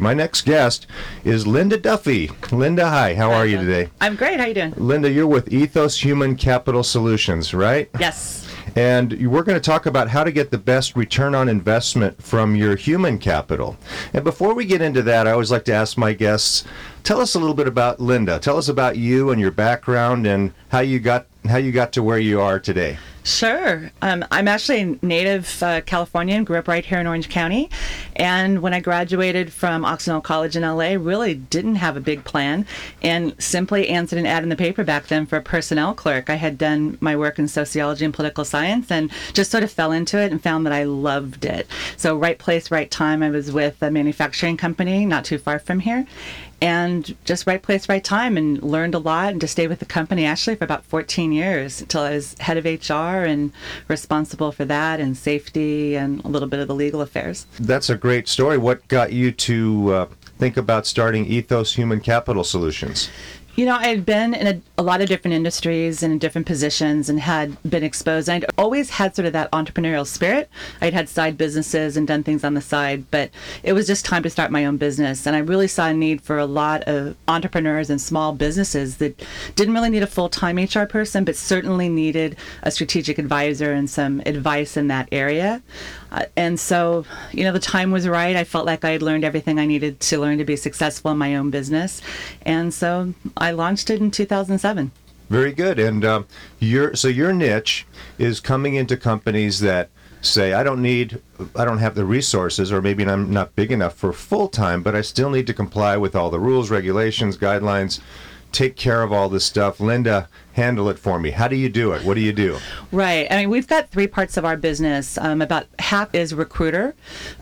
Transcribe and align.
My 0.00 0.14
next 0.14 0.42
guest 0.42 0.86
is 1.24 1.46
Linda 1.46 1.76
Duffy. 1.76 2.30
Linda, 2.52 2.88
hi. 2.88 3.14
How 3.14 3.32
are 3.32 3.46
you 3.46 3.58
today? 3.58 3.90
I'm 4.00 4.14
great. 4.14 4.38
How 4.38 4.46
you 4.46 4.54
doing? 4.54 4.74
Linda, 4.76 5.10
you're 5.10 5.26
with 5.26 5.52
Ethos 5.52 5.98
Human 5.98 6.36
Capital 6.36 6.82
Solutions, 6.82 7.52
right? 7.52 7.90
Yes. 7.98 8.48
And 8.76 9.12
we're 9.28 9.42
going 9.42 9.60
to 9.60 9.70
talk 9.70 9.86
about 9.86 10.08
how 10.08 10.22
to 10.22 10.30
get 10.30 10.50
the 10.50 10.58
best 10.58 10.94
return 10.94 11.34
on 11.34 11.48
investment 11.48 12.22
from 12.22 12.54
your 12.54 12.76
human 12.76 13.18
capital. 13.18 13.76
And 14.12 14.22
before 14.22 14.54
we 14.54 14.66
get 14.66 14.80
into 14.80 15.02
that, 15.02 15.26
I 15.26 15.32
always 15.32 15.50
like 15.50 15.64
to 15.64 15.72
ask 15.74 15.98
my 15.98 16.12
guests, 16.12 16.64
tell 17.02 17.20
us 17.20 17.34
a 17.34 17.40
little 17.40 17.54
bit 17.54 17.66
about 17.66 17.98
Linda. 17.98 18.38
Tell 18.38 18.56
us 18.56 18.68
about 18.68 18.96
you 18.96 19.30
and 19.30 19.40
your 19.40 19.50
background 19.50 20.26
and 20.26 20.52
how 20.68 20.80
you 20.80 21.00
got 21.00 21.26
how 21.48 21.56
you 21.56 21.72
got 21.72 21.92
to 21.92 22.02
where 22.02 22.18
you 22.18 22.40
are 22.40 22.60
today. 22.60 22.98
Sure. 23.28 23.90
Um, 24.00 24.24
I'm 24.30 24.48
actually 24.48 24.80
a 24.80 24.98
native 25.02 25.62
uh, 25.62 25.82
Californian, 25.82 26.44
grew 26.44 26.56
up 26.56 26.66
right 26.66 26.82
here 26.82 26.98
in 26.98 27.06
Orange 27.06 27.28
County. 27.28 27.68
And 28.16 28.62
when 28.62 28.72
I 28.72 28.80
graduated 28.80 29.52
from 29.52 29.84
Occidental 29.84 30.22
College 30.22 30.56
in 30.56 30.62
LA, 30.62 30.94
really 30.94 31.34
didn't 31.34 31.74
have 31.74 31.94
a 31.94 32.00
big 32.00 32.24
plan 32.24 32.64
and 33.02 33.34
simply 33.38 33.90
answered 33.90 34.18
an 34.18 34.24
ad 34.24 34.44
in 34.44 34.48
the 34.48 34.56
paper 34.56 34.82
back 34.82 35.08
then 35.08 35.26
for 35.26 35.36
a 35.36 35.42
personnel 35.42 35.92
clerk. 35.92 36.30
I 36.30 36.36
had 36.36 36.56
done 36.56 36.96
my 37.02 37.16
work 37.16 37.38
in 37.38 37.48
sociology 37.48 38.06
and 38.06 38.14
political 38.14 38.46
science 38.46 38.90
and 38.90 39.10
just 39.34 39.50
sort 39.50 39.62
of 39.62 39.70
fell 39.70 39.92
into 39.92 40.18
it 40.18 40.32
and 40.32 40.42
found 40.42 40.64
that 40.64 40.72
I 40.72 40.84
loved 40.84 41.44
it. 41.44 41.66
So, 41.98 42.16
right 42.16 42.38
place, 42.38 42.70
right 42.70 42.90
time. 42.90 43.22
I 43.22 43.28
was 43.28 43.52
with 43.52 43.82
a 43.82 43.90
manufacturing 43.90 44.56
company 44.56 45.04
not 45.04 45.26
too 45.26 45.36
far 45.36 45.58
from 45.58 45.80
here 45.80 46.06
and 46.60 47.16
just 47.24 47.46
right 47.46 47.62
place, 47.62 47.88
right 47.88 48.02
time, 48.02 48.36
and 48.36 48.62
learned 48.62 48.94
a 48.94 48.98
lot. 48.98 49.30
And 49.30 49.40
just 49.40 49.52
stayed 49.52 49.68
with 49.68 49.78
the 49.78 49.86
company 49.86 50.24
actually 50.24 50.56
for 50.56 50.64
about 50.64 50.84
14 50.84 51.30
years 51.32 51.80
until 51.80 52.02
I 52.02 52.10
was 52.10 52.34
head 52.40 52.56
of 52.56 52.64
HR 52.64 53.17
and 53.24 53.52
responsible 53.88 54.52
for 54.52 54.64
that 54.64 55.00
and 55.00 55.16
safety 55.16 55.96
and 55.96 56.24
a 56.24 56.28
little 56.28 56.48
bit 56.48 56.60
of 56.60 56.68
the 56.68 56.74
legal 56.74 57.00
affairs. 57.00 57.46
That's 57.58 57.90
a 57.90 57.96
great 57.96 58.28
story. 58.28 58.58
What 58.58 58.86
got 58.88 59.12
you 59.12 59.32
to 59.32 59.92
uh, 59.94 60.06
think 60.38 60.56
about 60.56 60.86
starting 60.86 61.26
Ethos 61.26 61.74
Human 61.74 62.00
Capital 62.00 62.44
Solutions? 62.44 63.10
You 63.58 63.66
know, 63.66 63.74
I 63.74 63.88
had 63.88 64.06
been 64.06 64.34
in 64.34 64.46
a, 64.46 64.80
a, 64.80 64.84
lot 64.84 65.00
of 65.00 65.08
different 65.08 65.34
industries 65.34 66.04
and 66.04 66.12
in 66.12 66.20
different 66.20 66.46
positions 66.46 67.10
and 67.10 67.18
had 67.18 67.60
been 67.68 67.82
exposed. 67.82 68.28
I'd 68.28 68.44
always 68.56 68.88
had 68.88 69.16
sort 69.16 69.26
of 69.26 69.32
that 69.32 69.50
entrepreneurial 69.50 70.06
spirit. 70.06 70.48
I'd 70.80 70.94
had 70.94 71.08
side 71.08 71.36
businesses 71.36 71.96
and 71.96 72.06
done 72.06 72.22
things 72.22 72.44
on 72.44 72.54
the 72.54 72.60
side, 72.60 73.10
but 73.10 73.32
it 73.64 73.72
was 73.72 73.88
just 73.88 74.04
time 74.04 74.22
to 74.22 74.30
start 74.30 74.52
my 74.52 74.64
own 74.64 74.76
business. 74.76 75.26
And 75.26 75.34
I 75.34 75.40
really 75.40 75.66
saw 75.66 75.88
a 75.88 75.92
need 75.92 76.20
for 76.20 76.38
a 76.38 76.46
lot 76.46 76.84
of 76.84 77.16
entrepreneurs 77.26 77.90
and 77.90 78.00
small 78.00 78.32
businesses 78.32 78.98
that 78.98 79.20
didn't 79.56 79.74
really 79.74 79.90
need 79.90 80.04
a 80.04 80.06
full 80.06 80.28
time 80.28 80.56
HR 80.56 80.84
person, 80.84 81.24
but 81.24 81.34
certainly 81.34 81.88
needed 81.88 82.36
a 82.62 82.70
strategic 82.70 83.18
advisor 83.18 83.72
and 83.72 83.90
some 83.90 84.22
advice 84.24 84.76
in 84.76 84.86
that 84.86 85.08
area. 85.10 85.64
Uh, 86.10 86.24
and 86.36 86.58
so, 86.58 87.04
you 87.32 87.44
know, 87.44 87.52
the 87.52 87.58
time 87.58 87.90
was 87.90 88.08
right. 88.08 88.36
I 88.36 88.44
felt 88.44 88.66
like 88.66 88.84
I 88.84 88.90
had 88.90 89.02
learned 89.02 89.24
everything 89.24 89.58
I 89.58 89.66
needed 89.66 90.00
to 90.00 90.18
learn 90.18 90.38
to 90.38 90.44
be 90.44 90.56
successful 90.56 91.10
in 91.10 91.18
my 91.18 91.36
own 91.36 91.50
business. 91.50 92.00
And 92.42 92.72
so 92.72 93.14
I 93.36 93.50
launched 93.50 93.90
it 93.90 94.00
in 94.00 94.10
2007. 94.10 94.90
Very 95.28 95.52
good. 95.52 95.78
And 95.78 96.04
um, 96.04 96.26
your 96.58 96.94
so 96.94 97.08
your 97.08 97.32
niche 97.32 97.86
is 98.18 98.40
coming 98.40 98.74
into 98.74 98.96
companies 98.96 99.60
that 99.60 99.90
say 100.22 100.54
I 100.54 100.62
don't 100.62 100.80
need 100.80 101.20
I 101.54 101.64
don't 101.64 101.78
have 101.78 101.94
the 101.94 102.04
resources 102.04 102.72
or 102.72 102.80
maybe 102.80 103.04
I'm 103.04 103.30
not 103.30 103.54
big 103.54 103.70
enough 103.70 103.94
for 103.94 104.12
full 104.14 104.48
time, 104.48 104.82
but 104.82 104.94
I 104.94 105.02
still 105.02 105.28
need 105.28 105.46
to 105.48 105.54
comply 105.54 105.98
with 105.98 106.16
all 106.16 106.30
the 106.30 106.40
rules, 106.40 106.70
regulations, 106.70 107.36
guidelines 107.36 108.00
take 108.52 108.76
care 108.76 109.02
of 109.02 109.12
all 109.12 109.28
this 109.28 109.44
stuff. 109.44 109.80
Linda, 109.80 110.28
handle 110.58 110.88
it 110.90 110.98
for 110.98 111.18
me. 111.18 111.30
How 111.30 111.48
do 111.48 111.56
you 111.56 111.68
do 111.68 111.92
it? 111.92 112.04
What 112.04 112.14
do 112.14 112.20
you 112.20 112.32
do? 112.32 112.58
Right. 112.92 113.26
I 113.30 113.36
mean, 113.36 113.50
we've 113.50 113.66
got 113.66 113.90
three 113.90 114.06
parts 114.06 114.36
of 114.36 114.44
our 114.44 114.56
business. 114.56 115.16
Um, 115.16 115.40
about 115.40 115.66
half 115.78 116.14
is 116.14 116.34
recruiter, 116.34 116.94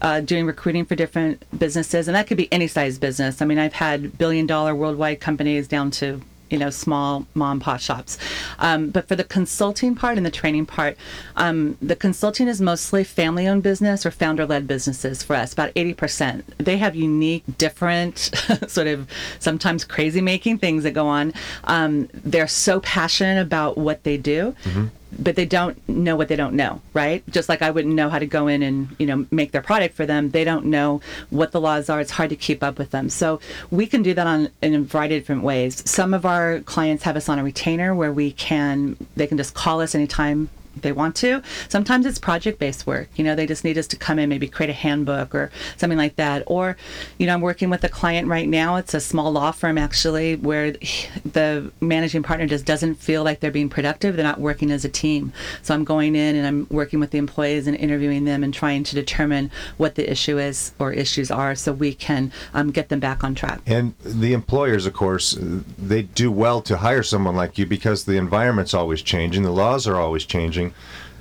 uh, 0.02 0.20
doing 0.20 0.46
recruiting 0.46 0.84
for 0.84 0.94
different 0.94 1.42
businesses, 1.58 2.06
and 2.08 2.14
that 2.14 2.26
could 2.26 2.36
be 2.36 2.52
any 2.52 2.68
size 2.68 2.98
business. 2.98 3.42
I 3.42 3.46
mean, 3.46 3.58
I've 3.58 3.72
had 3.72 4.18
billion 4.18 4.46
dollar 4.46 4.74
worldwide 4.74 5.20
companies 5.20 5.66
down 5.66 5.90
to 5.92 6.20
you 6.50 6.58
know 6.58 6.70
small 6.70 7.26
mom 7.34 7.60
pop 7.60 7.80
shops. 7.80 8.18
Um, 8.58 8.90
but 8.90 9.08
for 9.08 9.16
the 9.16 9.24
consulting 9.24 9.94
part 9.94 10.16
and 10.16 10.26
the 10.26 10.30
training 10.30 10.66
part 10.66 10.96
um, 11.36 11.76
the 11.82 11.96
consulting 11.96 12.48
is 12.48 12.60
mostly 12.60 13.04
family 13.04 13.46
owned 13.46 13.62
business 13.62 14.06
or 14.06 14.10
founder 14.10 14.46
led 14.46 14.66
businesses 14.66 15.22
for 15.22 15.36
us 15.36 15.52
about 15.52 15.74
80% 15.74 16.42
they 16.58 16.76
have 16.78 16.94
unique 16.94 17.44
different 17.58 18.18
sort 18.68 18.86
of 18.86 19.08
sometimes 19.38 19.84
crazy 19.84 20.20
making 20.20 20.58
things 20.58 20.82
that 20.84 20.92
go 20.92 21.06
on. 21.06 21.32
Um, 21.64 22.08
they're 22.12 22.48
so 22.48 22.80
passionate 22.80 23.40
about 23.40 23.78
what 23.78 24.02
they 24.04 24.16
do. 24.16 24.54
Mm-hmm 24.64 24.86
but 25.18 25.36
they 25.36 25.46
don't 25.46 25.76
know 25.88 26.16
what 26.16 26.28
they 26.28 26.36
don't 26.36 26.54
know, 26.54 26.80
right? 26.92 27.22
Just 27.30 27.48
like 27.48 27.62
I 27.62 27.70
wouldn't 27.70 27.94
know 27.94 28.08
how 28.08 28.18
to 28.18 28.26
go 28.26 28.46
in 28.46 28.62
and, 28.62 28.94
you 28.98 29.06
know, 29.06 29.26
make 29.30 29.52
their 29.52 29.62
product 29.62 29.94
for 29.94 30.06
them. 30.06 30.30
They 30.30 30.44
don't 30.44 30.66
know 30.66 31.00
what 31.30 31.52
the 31.52 31.60
laws 31.60 31.88
are. 31.88 32.00
It's 32.00 32.12
hard 32.12 32.30
to 32.30 32.36
keep 32.36 32.62
up 32.62 32.78
with 32.78 32.90
them. 32.90 33.08
So 33.08 33.40
we 33.70 33.86
can 33.86 34.02
do 34.02 34.14
that 34.14 34.26
on 34.26 34.48
in 34.62 34.74
a 34.74 34.80
variety 34.80 35.16
of 35.16 35.22
different 35.22 35.42
ways. 35.42 35.88
Some 35.88 36.14
of 36.14 36.26
our 36.26 36.60
clients 36.60 37.04
have 37.04 37.16
us 37.16 37.28
on 37.28 37.38
a 37.38 37.44
retainer 37.44 37.94
where 37.94 38.12
we 38.12 38.32
can 38.32 38.96
they 39.16 39.26
can 39.26 39.36
just 39.36 39.54
call 39.54 39.80
us 39.80 39.94
anytime 39.94 40.48
they 40.82 40.92
want 40.92 41.16
to. 41.16 41.42
Sometimes 41.68 42.06
it's 42.06 42.18
project 42.18 42.58
based 42.58 42.86
work. 42.86 43.08
You 43.16 43.24
know, 43.24 43.34
they 43.34 43.46
just 43.46 43.64
need 43.64 43.78
us 43.78 43.86
to 43.88 43.96
come 43.96 44.18
in, 44.18 44.28
maybe 44.28 44.48
create 44.48 44.70
a 44.70 44.74
handbook 44.74 45.34
or 45.34 45.50
something 45.76 45.98
like 45.98 46.16
that. 46.16 46.42
Or, 46.46 46.76
you 47.18 47.26
know, 47.26 47.34
I'm 47.34 47.40
working 47.40 47.70
with 47.70 47.82
a 47.84 47.88
client 47.88 48.28
right 48.28 48.48
now. 48.48 48.76
It's 48.76 48.94
a 48.94 49.00
small 49.00 49.32
law 49.32 49.50
firm 49.50 49.78
actually 49.78 50.36
where 50.36 50.72
the 51.24 51.70
managing 51.80 52.22
partner 52.22 52.46
just 52.46 52.64
doesn't 52.64 52.96
feel 52.96 53.24
like 53.24 53.40
they're 53.40 53.50
being 53.50 53.68
productive. 53.68 54.16
They're 54.16 54.24
not 54.24 54.40
working 54.40 54.70
as 54.70 54.84
a 54.84 54.88
team. 54.88 55.32
So 55.62 55.74
I'm 55.74 55.84
going 55.84 56.14
in 56.14 56.36
and 56.36 56.46
I'm 56.46 56.66
working 56.70 57.00
with 57.00 57.10
the 57.10 57.18
employees 57.18 57.66
and 57.66 57.76
interviewing 57.76 58.24
them 58.24 58.42
and 58.42 58.52
trying 58.52 58.84
to 58.84 58.94
determine 58.94 59.50
what 59.76 59.94
the 59.94 60.10
issue 60.10 60.38
is 60.38 60.72
or 60.78 60.92
issues 60.92 61.30
are 61.30 61.54
so 61.54 61.72
we 61.72 61.94
can 61.94 62.32
um, 62.54 62.70
get 62.70 62.88
them 62.88 63.00
back 63.00 63.24
on 63.24 63.34
track. 63.34 63.60
And 63.66 63.94
the 64.00 64.32
employers, 64.32 64.86
of 64.86 64.92
course, 64.92 65.36
they 65.40 66.02
do 66.02 66.30
well 66.30 66.60
to 66.62 66.78
hire 66.78 67.02
someone 67.02 67.36
like 67.36 67.58
you 67.58 67.66
because 67.66 68.04
the 68.04 68.16
environment's 68.16 68.74
always 68.74 69.02
changing, 69.02 69.42
the 69.42 69.50
laws 69.50 69.86
are 69.86 69.96
always 69.96 70.24
changing 70.24 70.65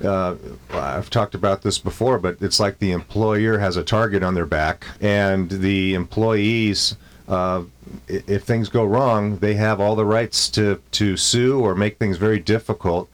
uh, 0.04 0.36
I've 0.70 1.10
talked 1.10 1.34
about 1.34 1.62
this 1.62 1.78
before, 1.78 2.18
but 2.18 2.36
it's 2.40 2.60
like 2.60 2.78
the 2.78 2.92
employer 2.92 3.58
has 3.58 3.76
a 3.76 3.82
target 3.82 4.22
on 4.22 4.34
their 4.34 4.46
back, 4.46 4.86
and 5.00 5.48
the 5.48 5.94
employees, 5.94 6.96
uh, 7.28 7.62
if 8.06 8.44
things 8.44 8.68
go 8.68 8.84
wrong, 8.84 9.38
they 9.38 9.54
have 9.54 9.80
all 9.80 9.96
the 9.96 10.04
rights 10.04 10.48
to, 10.50 10.80
to 10.92 11.16
sue 11.16 11.60
or 11.60 11.74
make 11.74 11.98
things 11.98 12.18
very 12.18 12.38
difficult. 12.38 13.08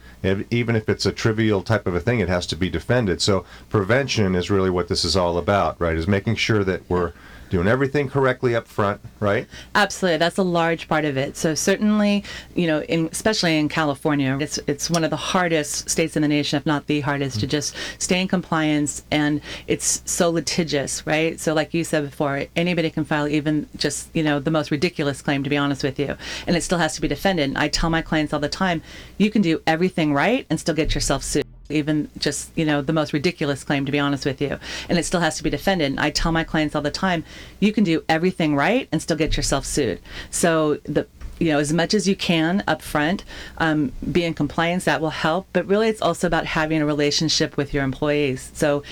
even 0.51 0.77
if 0.77 0.89
it's 0.89 1.05
a 1.07 1.13
trivial 1.13 1.63
type 1.63 1.87
of 1.87 1.95
a 1.97 2.01
thing, 2.01 2.21
it 2.21 2.29
has 2.29 2.47
to 2.47 2.57
be 2.57 2.71
defended. 2.71 3.21
So 3.21 3.45
prevention 3.69 4.35
is 4.35 4.51
really 4.51 4.71
what 4.71 4.89
this 4.89 5.05
is 5.05 5.17
all 5.17 5.37
about, 5.37 5.81
right? 5.81 5.97
Is 5.97 6.07
making 6.07 6.37
sure 6.37 6.63
that 6.65 6.89
we're 6.89 7.13
doing 7.53 7.69
everything 7.69 8.09
correctly 8.09 8.57
up 8.57 8.67
front, 8.67 8.99
right? 9.21 9.47
Absolutely, 9.75 10.17
that's 10.17 10.39
a 10.39 10.43
large 10.43 10.89
part 10.89 11.05
of 11.05 11.19
it. 11.19 11.37
So 11.37 11.55
certainly, 11.55 12.25
you 12.55 12.67
know, 12.67 12.81
in, 12.85 13.11
especially 13.13 13.59
in 13.59 13.69
California, 13.69 14.39
it's 14.41 14.59
it's 14.67 14.89
one 14.89 15.05
of 15.05 15.11
the 15.11 15.19
hardest 15.19 15.91
states 15.91 16.17
in 16.17 16.23
the 16.23 16.29
nation, 16.29 16.57
if 16.57 16.65
not 16.65 16.87
the 16.87 17.03
hardest, 17.03 17.37
mm-hmm. 17.37 17.41
to 17.43 17.47
just 17.49 17.77
stay 17.99 18.23
in 18.23 18.27
compliance, 18.27 19.05
and 19.11 19.43
it's 19.67 20.03
so 20.07 20.31
litigious, 20.31 21.07
right? 21.07 21.39
So 21.39 21.53
like 21.53 21.75
you 21.75 21.85
said 21.85 22.05
before, 22.07 22.47
anybody 22.57 22.89
can 22.89 23.05
file 23.05 23.29
even 23.29 23.69
just 23.77 24.09
you 24.15 24.23
know 24.23 24.41
the 24.41 24.51
most 24.51 24.71
ridiculous 24.71 25.21
claim, 25.21 25.45
to 25.45 25.51
be 25.51 25.59
honest 25.59 25.85
with 25.85 25.99
you, 25.99 26.17
and 26.47 26.57
it 26.57 26.63
still 26.63 26.79
has 26.79 26.95
to 26.95 27.03
be 27.03 27.09
defended. 27.09 27.51
And 27.51 27.59
I 27.59 27.69
tell 27.69 27.91
my 27.91 28.01
clients 28.01 28.33
all 28.33 28.41
the 28.41 28.49
time, 28.49 28.81
you 29.19 29.31
can 29.31 29.43
do 29.43 29.61
everything 29.67 30.15
right 30.15 30.47
and 30.49 30.59
still 30.59 30.75
get 30.75 30.95
yourself 30.95 31.23
sued 31.23 31.52
even 31.73 32.11
just 32.19 32.51
you 32.57 32.65
know 32.65 32.83
the 32.83 32.93
most 32.93 33.13
ridiculous 33.13 33.65
claim 33.65 33.87
to 33.87 33.93
be 33.93 33.99
honest 33.99 34.25
with 34.25 34.41
you. 34.41 34.59
And 34.89 34.99
it 34.99 35.05
still 35.05 35.21
has 35.21 35.37
to 35.37 35.43
be 35.43 35.51
defended. 35.51 35.91
And 35.91 36.01
i 36.01 36.11
tell 36.11 36.33
my 36.33 36.45
clients 36.45 36.75
all 36.75 36.83
the 36.83 36.91
time 36.91 37.25
you 37.61 37.73
can 37.73 37.85
do 37.85 38.05
everything 38.09 38.55
right 38.55 38.89
and 38.93 39.03
still 39.03 39.17
get 39.17 39.37
yourself 39.37 39.65
sued. 39.65 40.01
So 40.31 40.77
the 40.85 41.07
you 41.39 41.51
know 41.51 41.59
as 41.59 41.73
much 41.73 41.93
as 41.95 42.07
you 42.07 42.15
can 42.15 42.63
up 42.69 42.83
front 42.83 43.25
um, 43.59 43.93
be 44.11 44.25
in 44.25 44.35
compliance 44.35 44.85
that 44.85 45.01
will 45.01 45.11
help. 45.11 45.47
But 45.53 45.67
really 45.67 45.89
it's 45.89 46.03
also 46.03 46.27
about 46.27 46.47
having 46.47 46.81
a 46.81 46.87
relationship 46.87 47.57
with 47.57 47.75
your 47.75 47.85
employees. 47.85 48.51
So 48.55 48.83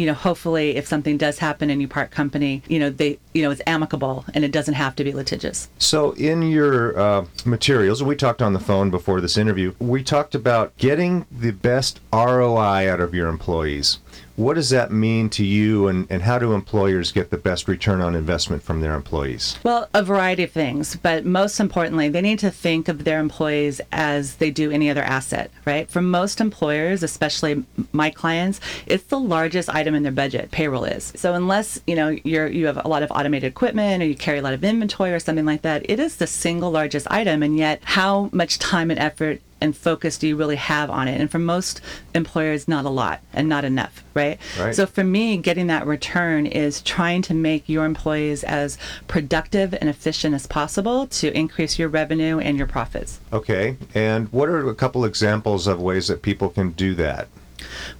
you 0.00 0.06
know, 0.06 0.14
hopefully 0.14 0.76
if 0.76 0.86
something 0.86 1.18
does 1.18 1.38
happen 1.38 1.68
and 1.68 1.82
you 1.82 1.86
part 1.86 2.10
company, 2.10 2.62
you 2.68 2.78
know, 2.78 2.88
they, 2.88 3.18
you 3.34 3.42
know, 3.42 3.50
it's 3.50 3.60
amicable 3.66 4.24
and 4.32 4.46
it 4.46 4.50
doesn't 4.50 4.72
have 4.72 4.96
to 4.96 5.04
be 5.04 5.12
litigious. 5.12 5.68
So 5.78 6.12
in 6.12 6.40
your 6.40 6.98
uh, 6.98 7.26
materials, 7.44 8.02
we 8.02 8.16
talked 8.16 8.40
on 8.40 8.54
the 8.54 8.60
phone 8.60 8.88
before 8.88 9.20
this 9.20 9.36
interview, 9.36 9.74
we 9.78 10.02
talked 10.02 10.34
about 10.34 10.74
getting 10.78 11.26
the 11.30 11.50
best 11.50 12.00
ROI 12.14 12.90
out 12.90 13.00
of 13.00 13.14
your 13.14 13.28
employees. 13.28 13.98
What 14.36 14.54
does 14.54 14.70
that 14.70 14.90
mean 14.90 15.28
to 15.30 15.44
you, 15.44 15.86
and, 15.88 16.06
and 16.10 16.22
how 16.22 16.38
do 16.38 16.54
employers 16.54 17.12
get 17.12 17.30
the 17.30 17.36
best 17.36 17.68
return 17.68 18.00
on 18.00 18.14
investment 18.14 18.62
from 18.62 18.80
their 18.80 18.94
employees? 18.94 19.58
Well, 19.62 19.88
a 19.92 20.02
variety 20.02 20.44
of 20.44 20.50
things, 20.50 20.96
but 20.96 21.26
most 21.26 21.60
importantly, 21.60 22.08
they 22.08 22.22
need 22.22 22.38
to 22.38 22.50
think 22.50 22.88
of 22.88 23.04
their 23.04 23.20
employees 23.20 23.82
as 23.92 24.36
they 24.36 24.50
do 24.50 24.70
any 24.70 24.88
other 24.88 25.02
asset, 25.02 25.50
right? 25.66 25.90
For 25.90 26.00
most 26.00 26.40
employers, 26.40 27.02
especially 27.02 27.64
my 27.92 28.08
clients, 28.08 28.60
it's 28.86 29.04
the 29.04 29.20
largest 29.20 29.68
item 29.68 29.94
in 29.94 30.04
their 30.04 30.12
budget. 30.12 30.50
Payroll 30.50 30.84
is. 30.84 31.12
So 31.16 31.34
unless 31.34 31.80
you 31.86 31.94
know 31.94 32.16
you're 32.24 32.46
you 32.46 32.66
have 32.66 32.82
a 32.82 32.88
lot 32.88 33.02
of 33.02 33.10
automated 33.10 33.48
equipment 33.48 34.02
or 34.02 34.06
you 34.06 34.16
carry 34.16 34.38
a 34.38 34.42
lot 34.42 34.54
of 34.54 34.64
inventory 34.64 35.12
or 35.12 35.20
something 35.20 35.44
like 35.44 35.62
that, 35.62 35.84
it 35.88 36.00
is 36.00 36.16
the 36.16 36.26
single 36.26 36.70
largest 36.70 37.06
item, 37.10 37.42
and 37.42 37.58
yet 37.58 37.80
how 37.82 38.30
much 38.32 38.58
time 38.58 38.90
and 38.90 38.98
effort 38.98 39.42
and 39.60 39.76
focus 39.76 40.18
do 40.18 40.28
you 40.28 40.36
really 40.36 40.56
have 40.56 40.90
on 40.90 41.08
it? 41.08 41.20
And 41.20 41.30
for 41.30 41.38
most 41.38 41.80
employers, 42.14 42.68
not 42.68 42.84
a 42.84 42.88
lot 42.88 43.20
and 43.32 43.48
not 43.48 43.64
enough, 43.64 44.04
right? 44.14 44.38
Right. 44.58 44.74
So 44.74 44.86
for 44.86 45.04
me, 45.04 45.36
getting 45.36 45.66
that 45.68 45.86
return 45.86 46.46
is 46.46 46.82
trying 46.82 47.22
to 47.22 47.34
make 47.34 47.68
your 47.68 47.84
employees 47.84 48.44
as 48.44 48.78
productive 49.08 49.74
and 49.74 49.88
efficient 49.88 50.34
as 50.34 50.46
possible 50.46 51.06
to 51.08 51.36
increase 51.36 51.78
your 51.78 51.88
revenue 51.88 52.38
and 52.38 52.56
your 52.56 52.66
profits. 52.66 53.20
Okay, 53.32 53.76
and 53.94 54.32
what 54.32 54.48
are 54.48 54.68
a 54.68 54.74
couple 54.74 55.04
examples 55.04 55.66
of 55.66 55.80
ways 55.80 56.08
that 56.08 56.22
people 56.22 56.48
can 56.48 56.70
do 56.70 56.94
that? 56.94 57.28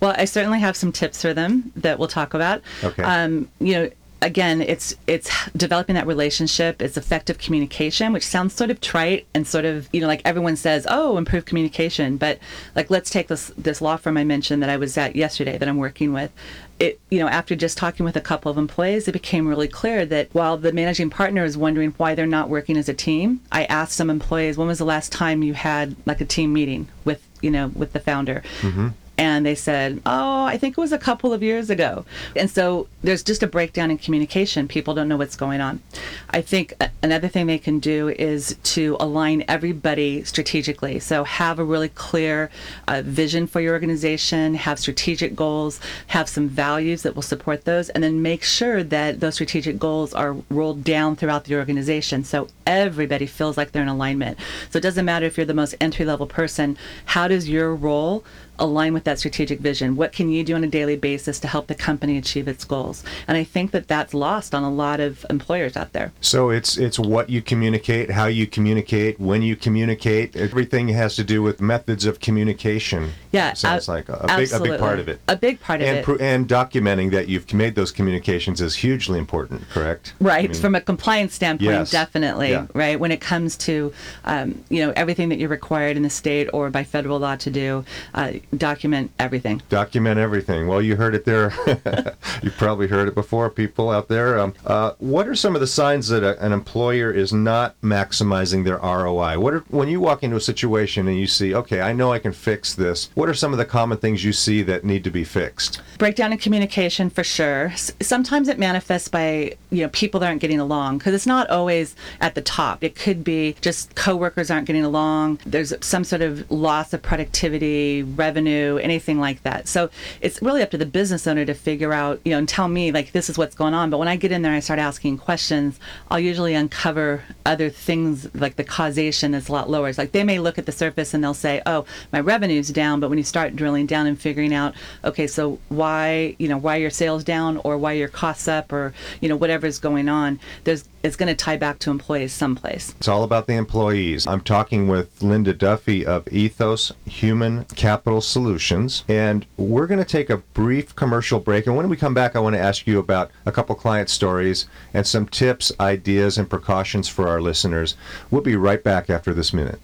Well, 0.01 0.15
I 0.17 0.25
certainly 0.25 0.61
have 0.61 0.77
some 0.77 0.93
tips 0.93 1.23
for 1.23 1.35
them 1.35 1.73
that 1.77 1.99
we'll 1.99 2.09
talk 2.09 2.35
about. 2.35 2.63
Okay. 2.83 3.03
Um, 3.03 3.49
you 3.61 3.75
know, 3.75 3.91
again, 4.23 4.61
it's 4.61 4.95
it's 5.07 5.31
developing 5.53 5.95
that 5.95 6.07
relationship. 6.07 6.83
It's 6.83 6.97
effective 6.97 7.39
communication, 7.39 8.13
which 8.13 8.27
sounds 8.27 8.55
sort 8.55 8.71
of 8.71 8.81
trite 8.81 9.27
and 9.35 9.47
sort 9.47 9.65
of 9.65 9.89
you 9.93 10.01
know 10.01 10.07
like 10.07 10.23
everyone 10.25 10.57
says, 10.57 10.87
oh, 10.89 11.17
improve 11.17 11.45
communication. 11.45 12.17
But 12.17 12.39
like 12.75 12.91
let's 12.91 13.11
take 13.11 13.29
this 13.29 13.53
this 13.57 13.81
law 13.81 13.97
firm 13.97 14.17
I 14.17 14.25
mentioned 14.25 14.63
that 14.63 14.71
I 14.71 14.77
was 14.77 14.97
at 14.99 15.17
yesterday 15.17 15.59
that 15.59 15.69
I'm 15.69 15.79
working 15.79 16.13
with. 16.13 16.33
It 16.79 17.01
you 17.11 17.19
know 17.19 17.29
after 17.29 17.55
just 17.55 17.77
talking 17.77 18.05
with 18.05 18.17
a 18.17 18.21
couple 18.21 18.51
of 18.51 18.59
employees, 18.59 19.09
it 19.09 19.13
became 19.13 19.47
really 19.47 19.69
clear 19.69 20.05
that 20.07 20.29
while 20.33 20.57
the 20.57 20.73
managing 20.73 21.11
partner 21.11 21.45
is 21.45 21.57
wondering 21.57 21.93
why 21.97 22.15
they're 22.15 22.27
not 22.27 22.49
working 22.49 22.77
as 22.77 22.89
a 22.89 22.95
team, 22.95 23.41
I 23.53 23.65
asked 23.65 23.97
some 23.97 24.11
employees, 24.11 24.57
when 24.57 24.69
was 24.69 24.79
the 24.79 24.85
last 24.85 25.13
time 25.13 25.43
you 25.43 25.55
had 25.55 25.97
like 26.07 26.21
a 26.21 26.27
team 26.27 26.53
meeting 26.53 26.89
with 27.05 27.27
you 27.41 27.51
know 27.51 27.69
with 27.69 27.93
the 27.93 28.01
founder? 28.01 28.43
Mm-hmm. 28.61 28.89
And 29.21 29.45
they 29.45 29.55
said, 29.55 30.01
"Oh, 30.07 30.45
I 30.45 30.57
think 30.57 30.79
it 30.79 30.81
was 30.81 30.93
a 30.93 30.99
couple 30.99 31.35
of 31.35 31.43
years 31.43 31.69
ago." 31.69 32.07
And 32.35 32.51
so 32.51 32.89
there's 33.03 33.23
just 33.23 33.43
a 33.43 33.47
breakdown 33.47 33.91
in 33.91 33.99
communication. 33.99 34.67
People 34.67 34.95
don't 34.95 35.09
know 35.09 35.19
what's 35.19 35.37
going 35.37 35.61
on. 35.61 35.83
I 36.31 36.41
think 36.41 36.73
another 37.03 37.29
thing 37.29 37.47
they 37.47 37.59
can 37.59 37.81
do 37.81 38.09
is 38.09 38.57
to 38.63 38.97
align 38.99 39.45
everybody 39.47 40.25
strategically. 40.25 40.99
So 41.01 41.25
have 41.25 41.59
a 41.59 41.65
really 41.65 41.91
clear 41.91 42.51
uh, 42.89 43.03
vision 43.05 43.47
for 43.47 43.61
your 43.61 43.75
organization, 43.75 44.55
have 44.55 44.79
strategic 44.79 45.37
goals, 45.37 45.81
have 46.07 46.27
some 46.27 46.49
values 46.49 47.03
that 47.03 47.15
will 47.15 47.21
support 47.21 47.67
those, 47.67 47.91
and 47.91 48.03
then 48.03 48.23
make 48.23 48.43
sure 48.43 48.83
that 48.83 49.21
those 49.21 49.35
strategic 49.35 49.79
goals 49.79 50.15
are 50.15 50.35
rolled 50.49 50.83
down 50.83 51.15
throughout 51.15 51.45
the 51.45 51.57
organization 51.57 52.25
so 52.25 52.49
everybody 52.65 53.27
feels 53.27 53.59
like 53.59 53.73
they're 53.73 53.83
in 53.83 53.89
alignment. 53.89 54.39
So 54.71 54.79
it 54.79 54.83
doesn't 54.83 55.05
matter 55.05 55.27
if 55.27 55.37
you're 55.37 55.45
the 55.45 55.53
most 55.53 55.75
entry 55.79 56.07
level 56.07 56.27
person, 56.27 56.79
how 57.05 57.29
does 57.29 57.51
your 57.51 57.75
role 57.75 58.25
align 58.61 58.93
with 58.93 59.05
that 59.05 59.19
strategic 59.19 59.59
vision? 59.61 59.97
What 59.97 60.13
can 60.13 60.31
you 60.31 60.45
do 60.45 60.55
on 60.55 60.63
a 60.63 60.69
daily 60.69 60.97
basis 60.97 61.41
to 61.41 61.49
help 61.49 61.67
the 61.67 61.75
company 61.75 62.17
achieve 62.19 62.47
its 62.47 62.65
goals? 62.65 63.03
And 63.27 63.37
I 63.37 63.45
think 63.45 63.73
that 63.73 63.89
that's 63.89 64.15
lost 64.15 64.55
on 64.55 64.63
a 64.63 64.71
lot 64.71 65.01
of 65.01 65.27
employers 65.31 65.77
out 65.77 65.93
there. 65.93 66.13
So 66.21 66.51
it's 66.51 66.77
it's 66.77 66.99
what 66.99 67.31
you 67.31 67.43
communicate, 67.43 68.11
how 68.11 68.27
you 68.27 68.47
communicate, 68.47 69.19
when 69.19 69.43
you 69.43 69.57
communicate. 69.57 70.37
Everything 70.37 70.89
has 70.89 71.17
to 71.17 71.25
do 71.25 71.43
with 71.43 71.61
methods 71.61 72.05
of 72.05 72.21
communication. 72.21 73.13
Yeah, 73.33 73.55
sounds 73.55 73.89
ab- 73.89 73.95
like 73.95 74.09
a, 74.09 74.27
a 74.29 74.37
big 74.37 74.53
a 74.53 74.61
big 74.61 74.79
part 74.79 74.99
of 74.99 75.09
it. 75.09 75.21
A 75.29 75.37
big 75.37 75.61
part 75.61 75.81
of 75.81 75.87
and 75.89 75.99
it. 75.99 76.05
pro- 76.05 76.17
and 76.17 76.49
documenting 76.49 77.11
that 77.13 77.29
you've 77.29 77.53
made 77.55 77.75
those 77.75 77.91
communications 77.91 78.61
is 78.61 78.77
hugely 78.77 79.19
important. 79.19 79.69
Correct. 79.71 80.15
Right, 80.21 80.45
I 80.51 80.53
mean, 80.53 80.61
from 80.61 80.75
a 80.75 80.81
compliance 80.81 81.35
standpoint, 81.35 81.71
Yes. 81.71 81.91
definitely. 81.91 82.51
Yeah. 82.51 82.67
Right, 82.75 82.99
when 82.99 83.13
it 83.13 83.21
comes 83.21 83.57
to, 83.59 83.93
um, 84.25 84.63
you 84.69 84.85
know, 84.85 84.93
everything 84.97 85.29
that 85.31 85.39
you're 85.39 85.49
required 85.49 85.97
in 85.97 86.03
the 86.03 86.11
state 86.11 86.49
or 86.53 86.71
by 86.71 86.85
federal 86.85 87.19
law 87.19 87.37
to 87.37 87.51
do, 87.51 87.85
uh, 88.15 88.33
document 88.57 89.11
everything. 89.19 89.63
document 89.69 90.19
everything. 90.19 90.67
Well, 90.67 90.83
you 90.83 90.97
heard 90.97 91.15
it 91.15 91.25
there. 91.25 91.53
you 92.43 92.51
probably 92.51 92.89
heard 92.89 93.09
it 93.09 93.15
before, 93.15 93.51
people 93.51 93.91
out 93.91 94.09
there. 94.09 94.39
Um, 94.39 94.55
uh, 94.67 94.93
what 94.99 95.29
are 95.29 95.35
some 95.35 95.55
of 95.55 95.61
the 95.61 95.67
signs 95.67 96.09
that 96.09 96.23
a, 96.23 96.41
an 96.45 96.53
employer 96.53 97.11
is 97.11 97.33
not 97.33 97.81
maximizing 97.81 98.65
their 98.65 98.79
ROI? 98.79 99.39
What 99.39 99.55
are, 99.55 99.61
when 99.69 99.89
you 99.89 100.01
walk 100.01 100.23
into 100.23 100.37
a 100.37 100.41
situation 100.41 101.07
and 101.09 101.19
you 101.19 101.27
see, 101.27 101.55
okay, 101.55 101.81
I 101.81 101.93
know 101.93 102.13
I 102.13 102.19
can 102.19 102.33
fix 102.33 102.75
this. 102.75 103.11
What 103.15 103.29
are 103.29 103.35
some 103.35 103.53
of 103.53 103.59
the 103.59 103.65
common 103.65 103.99
things 103.99 104.25
you 104.25 104.33
see 104.33 104.63
that 104.63 104.85
need 104.85 105.05
to 105.05 105.11
be 105.11 105.25
fixed? 105.25 105.81
breakdown 105.99 106.33
in 106.33 106.39
communication 106.39 107.11
for 107.11 107.23
sure 107.23 107.67
S- 107.67 107.93
sometimes 108.01 108.49
it 108.49 108.59
manifests 108.59 109.09
by 109.09 109.55
you 109.69 109.83
know 109.83 109.89
people 109.91 110.19
that 110.21 110.29
aren't 110.29 110.41
getting 110.41 110.59
along 110.59 110.97
because 110.97 111.13
it's 111.13 111.27
not 111.27 111.51
always 111.51 111.95
at 112.23 112.35
the 112.35 112.41
top 112.41 112.83
it 112.83 112.95
could 112.95 113.23
be 113.23 113.55
just 113.61 113.95
coworkers 113.97 114.51
aren't 114.51 114.67
getting 114.67 114.83
along 114.83 115.39
there's 115.45 115.75
some 115.83 116.03
sort 116.03 116.23
of 116.23 116.51
loss 116.51 116.95
of 116.95 117.03
productivity 117.03 118.03
revenue 118.03 118.40
anything 118.47 119.19
like 119.19 119.43
that. 119.43 119.69
So 119.69 119.91
it's 120.21 120.41
really 120.43 120.63
up 120.63 120.71
to 120.71 120.79
the 120.79 120.87
business 120.87 121.27
owner 121.27 121.45
to 121.45 121.55
figure 121.55 121.93
out 121.93 122.21
you 122.25 122.33
know 122.33 122.39
and 122.39 122.49
tell 122.49 122.69
me 122.69 122.93
like 122.93 123.13
this 123.13 123.31
is 123.31 123.39
what's 123.39 123.55
going 123.55 123.75
on. 123.75 123.91
But 123.91 123.99
when 123.99 124.09
i 124.09 124.17
get 124.17 124.33
in 124.33 124.43
there 124.43 124.53
and 124.53 124.57
i 124.57 124.61
start 124.61 124.79
asking 124.79 125.19
questions 125.19 125.79
i'll 126.11 126.21
usually 126.21 126.55
uncover 126.55 127.23
other 127.47 127.71
things 127.71 128.33
like 128.35 128.57
the 128.57 128.65
causation 128.65 129.35
is 129.35 129.49
a 129.49 129.53
lot 129.53 129.71
lower. 129.71 129.89
It's 129.89 129.99
like 129.99 130.13
they 130.13 130.25
may 130.25 130.39
look 130.39 130.59
at 130.59 130.67
the 130.67 130.73
surface 130.73 131.15
and 131.15 131.23
they'll 131.23 131.35
say 131.35 131.63
oh 131.67 131.85
my 132.13 132.21
revenue's 132.21 132.69
down. 132.69 133.01
But 133.01 133.09
when 133.09 133.19
you 133.19 133.25
start 133.25 133.57
drilling 133.57 133.87
down 133.87 134.07
and 134.07 134.21
figuring 134.21 134.55
out 134.55 134.75
okay 135.05 135.27
so 135.27 135.59
why 135.69 136.37
you 136.39 136.49
know 136.49 136.59
why 136.59 136.77
your 136.77 136.91
sales 136.91 137.25
down 137.25 137.59
or 137.59 137.77
why 137.79 137.93
your 137.93 138.09
costs 138.09 138.49
up 138.49 138.73
or 138.73 138.93
you 139.21 139.29
know 139.29 139.37
whatever's 139.37 139.79
going 139.79 140.09
on 140.09 140.39
there's 140.65 140.85
it's 141.03 141.17
going 141.17 141.29
to 141.29 141.35
tie 141.35 141.57
back 141.57 141.79
to 141.81 141.91
employees 141.91 142.33
someplace 142.33 142.95
It's 142.99 143.09
all 143.09 143.25
about 143.25 143.47
the 143.47 143.55
employees. 143.55 144.27
I'm 144.27 144.41
talking 144.41 144.89
with 144.89 145.23
Linda 145.23 145.55
Duffy 145.55 146.05
of 146.05 146.27
Ethos 146.33 146.93
Human 147.07 147.65
Capital 147.77 148.21
Solutions, 148.21 149.05
and 149.09 149.47
we're 149.57 149.87
going 149.87 149.99
to 149.99 150.05
take 150.05 150.31
a 150.31 150.39
brief 150.39 150.95
commercial 150.97 151.41
break. 151.41 151.67
And 151.67 151.77
when 151.77 151.89
we 151.89 151.97
come 151.97 152.15
back, 152.15 152.37
I 152.37 152.41
want 152.41 152.55
to 152.55 152.61
ask 152.61 152.87
you 152.87 152.99
about 152.99 153.31
a 153.47 153.53
couple 153.53 153.75
client 153.75 154.11
stories 154.11 154.67
and 154.93 155.07
some 155.07 155.27
tips, 155.27 155.73
ideas, 155.81 156.39
and 156.39 156.49
precautions 156.49 157.09
for 157.09 157.29
our 157.29 157.41
listeners. 157.41 157.97
We'll 158.31 158.43
be 158.43 158.57
right 158.57 158.83
back 158.83 159.09
after 159.11 159.33
this 159.33 159.53
minute. 159.53 159.81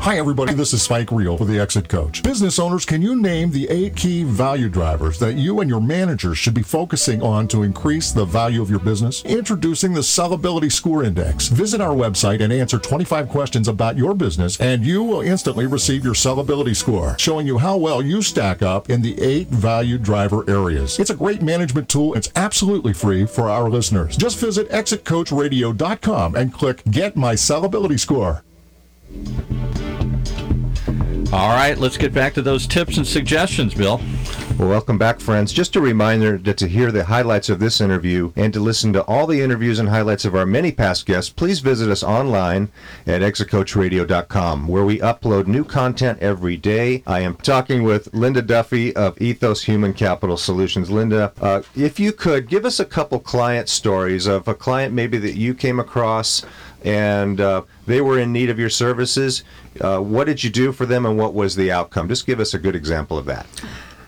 Hi, 0.00 0.16
everybody. 0.16 0.54
This 0.54 0.72
is 0.72 0.80
Spike 0.82 1.10
Reel 1.10 1.36
for 1.36 1.44
the 1.44 1.58
Exit 1.58 1.88
Coach. 1.88 2.22
Business 2.22 2.58
owners, 2.58 2.86
can 2.86 3.02
you 3.02 3.20
name 3.20 3.50
the 3.50 3.68
eight 3.68 3.94
key 3.94 4.22
value 4.22 4.68
drivers 4.68 5.18
that 5.18 5.34
you 5.34 5.60
and 5.60 5.68
your 5.68 5.82
managers 5.82 6.38
should 6.38 6.54
be 6.54 6.62
focusing 6.62 7.20
on 7.20 7.46
to 7.48 7.62
increase 7.62 8.12
the 8.12 8.24
value 8.24 8.62
of 8.62 8.70
your 8.70 8.78
business? 8.78 9.22
Introducing 9.24 9.92
the 9.92 10.00
Sellability 10.00 10.72
Score 10.72 11.02
Index. 11.04 11.48
Visit 11.48 11.80
our 11.80 11.94
website 11.94 12.40
and 12.40 12.52
answer 12.52 12.78
25 12.78 13.28
questions 13.28 13.68
about 13.68 13.98
your 13.98 14.14
business, 14.14 14.58
and 14.60 14.86
you 14.86 15.02
will 15.02 15.20
instantly 15.20 15.66
receive 15.66 16.04
your 16.04 16.14
sellability 16.14 16.74
score, 16.74 17.18
showing 17.18 17.46
you 17.46 17.58
how 17.58 17.76
well 17.76 18.00
you 18.00 18.22
stack 18.22 18.62
up 18.62 18.88
in 18.88 19.02
the 19.02 19.20
eight 19.20 19.48
value 19.48 19.98
driver 19.98 20.48
areas. 20.48 20.98
It's 20.98 21.10
a 21.10 21.16
great 21.16 21.42
management 21.42 21.88
tool. 21.90 22.14
It's 22.14 22.30
absolutely 22.34 22.94
free 22.94 23.26
for 23.26 23.50
our 23.50 23.68
listeners. 23.68 24.16
Just 24.16 24.38
visit 24.38 24.70
exitcoachradio.com 24.70 26.34
and 26.36 26.54
click 26.54 26.82
Get 26.90 27.16
My 27.16 27.34
Sellability 27.34 28.00
Score. 28.00 28.42
All 31.30 31.50
right, 31.50 31.76
let's 31.76 31.98
get 31.98 32.14
back 32.14 32.32
to 32.34 32.42
those 32.42 32.66
tips 32.66 32.96
and 32.96 33.06
suggestions, 33.06 33.74
Bill. 33.74 34.00
Well, 34.58 34.70
welcome 34.70 34.96
back, 34.96 35.20
friends. 35.20 35.52
Just 35.52 35.76
a 35.76 35.80
reminder 35.80 36.38
that 36.38 36.56
to 36.56 36.66
hear 36.66 36.90
the 36.90 37.04
highlights 37.04 37.50
of 37.50 37.60
this 37.60 37.82
interview 37.82 38.32
and 38.34 38.50
to 38.54 38.60
listen 38.60 38.94
to 38.94 39.04
all 39.04 39.26
the 39.26 39.42
interviews 39.42 39.78
and 39.78 39.90
highlights 39.90 40.24
of 40.24 40.34
our 40.34 40.46
many 40.46 40.72
past 40.72 41.04
guests, 41.04 41.30
please 41.30 41.60
visit 41.60 41.90
us 41.90 42.02
online 42.02 42.70
at 43.06 43.20
exitcoachradio.com, 43.20 44.68
where 44.68 44.86
we 44.86 45.00
upload 45.00 45.46
new 45.46 45.64
content 45.64 46.18
every 46.20 46.56
day. 46.56 47.02
I 47.06 47.20
am 47.20 47.36
talking 47.36 47.82
with 47.82 48.12
Linda 48.14 48.40
Duffy 48.40 48.96
of 48.96 49.20
Ethos 49.20 49.64
Human 49.64 49.92
Capital 49.92 50.38
Solutions. 50.38 50.90
Linda, 50.90 51.34
uh, 51.42 51.60
if 51.76 52.00
you 52.00 52.12
could 52.12 52.48
give 52.48 52.64
us 52.64 52.80
a 52.80 52.86
couple 52.86 53.20
client 53.20 53.68
stories 53.68 54.26
of 54.26 54.48
a 54.48 54.54
client 54.54 54.94
maybe 54.94 55.18
that 55.18 55.36
you 55.36 55.52
came 55.52 55.78
across 55.78 56.42
and 56.84 57.40
uh, 57.40 57.62
they 57.86 58.00
were 58.00 58.18
in 58.18 58.32
need 58.32 58.50
of 58.50 58.58
your 58.58 58.70
services. 58.70 59.44
Uh, 59.80 59.98
what 59.98 60.26
did 60.26 60.42
you 60.42 60.50
do 60.50 60.72
for 60.72 60.86
them, 60.86 61.06
and 61.06 61.18
what 61.18 61.34
was 61.34 61.56
the 61.56 61.70
outcome? 61.72 62.08
Just 62.08 62.26
give 62.26 62.40
us 62.40 62.54
a 62.54 62.58
good 62.58 62.76
example 62.76 63.18
of 63.18 63.26
that. 63.26 63.46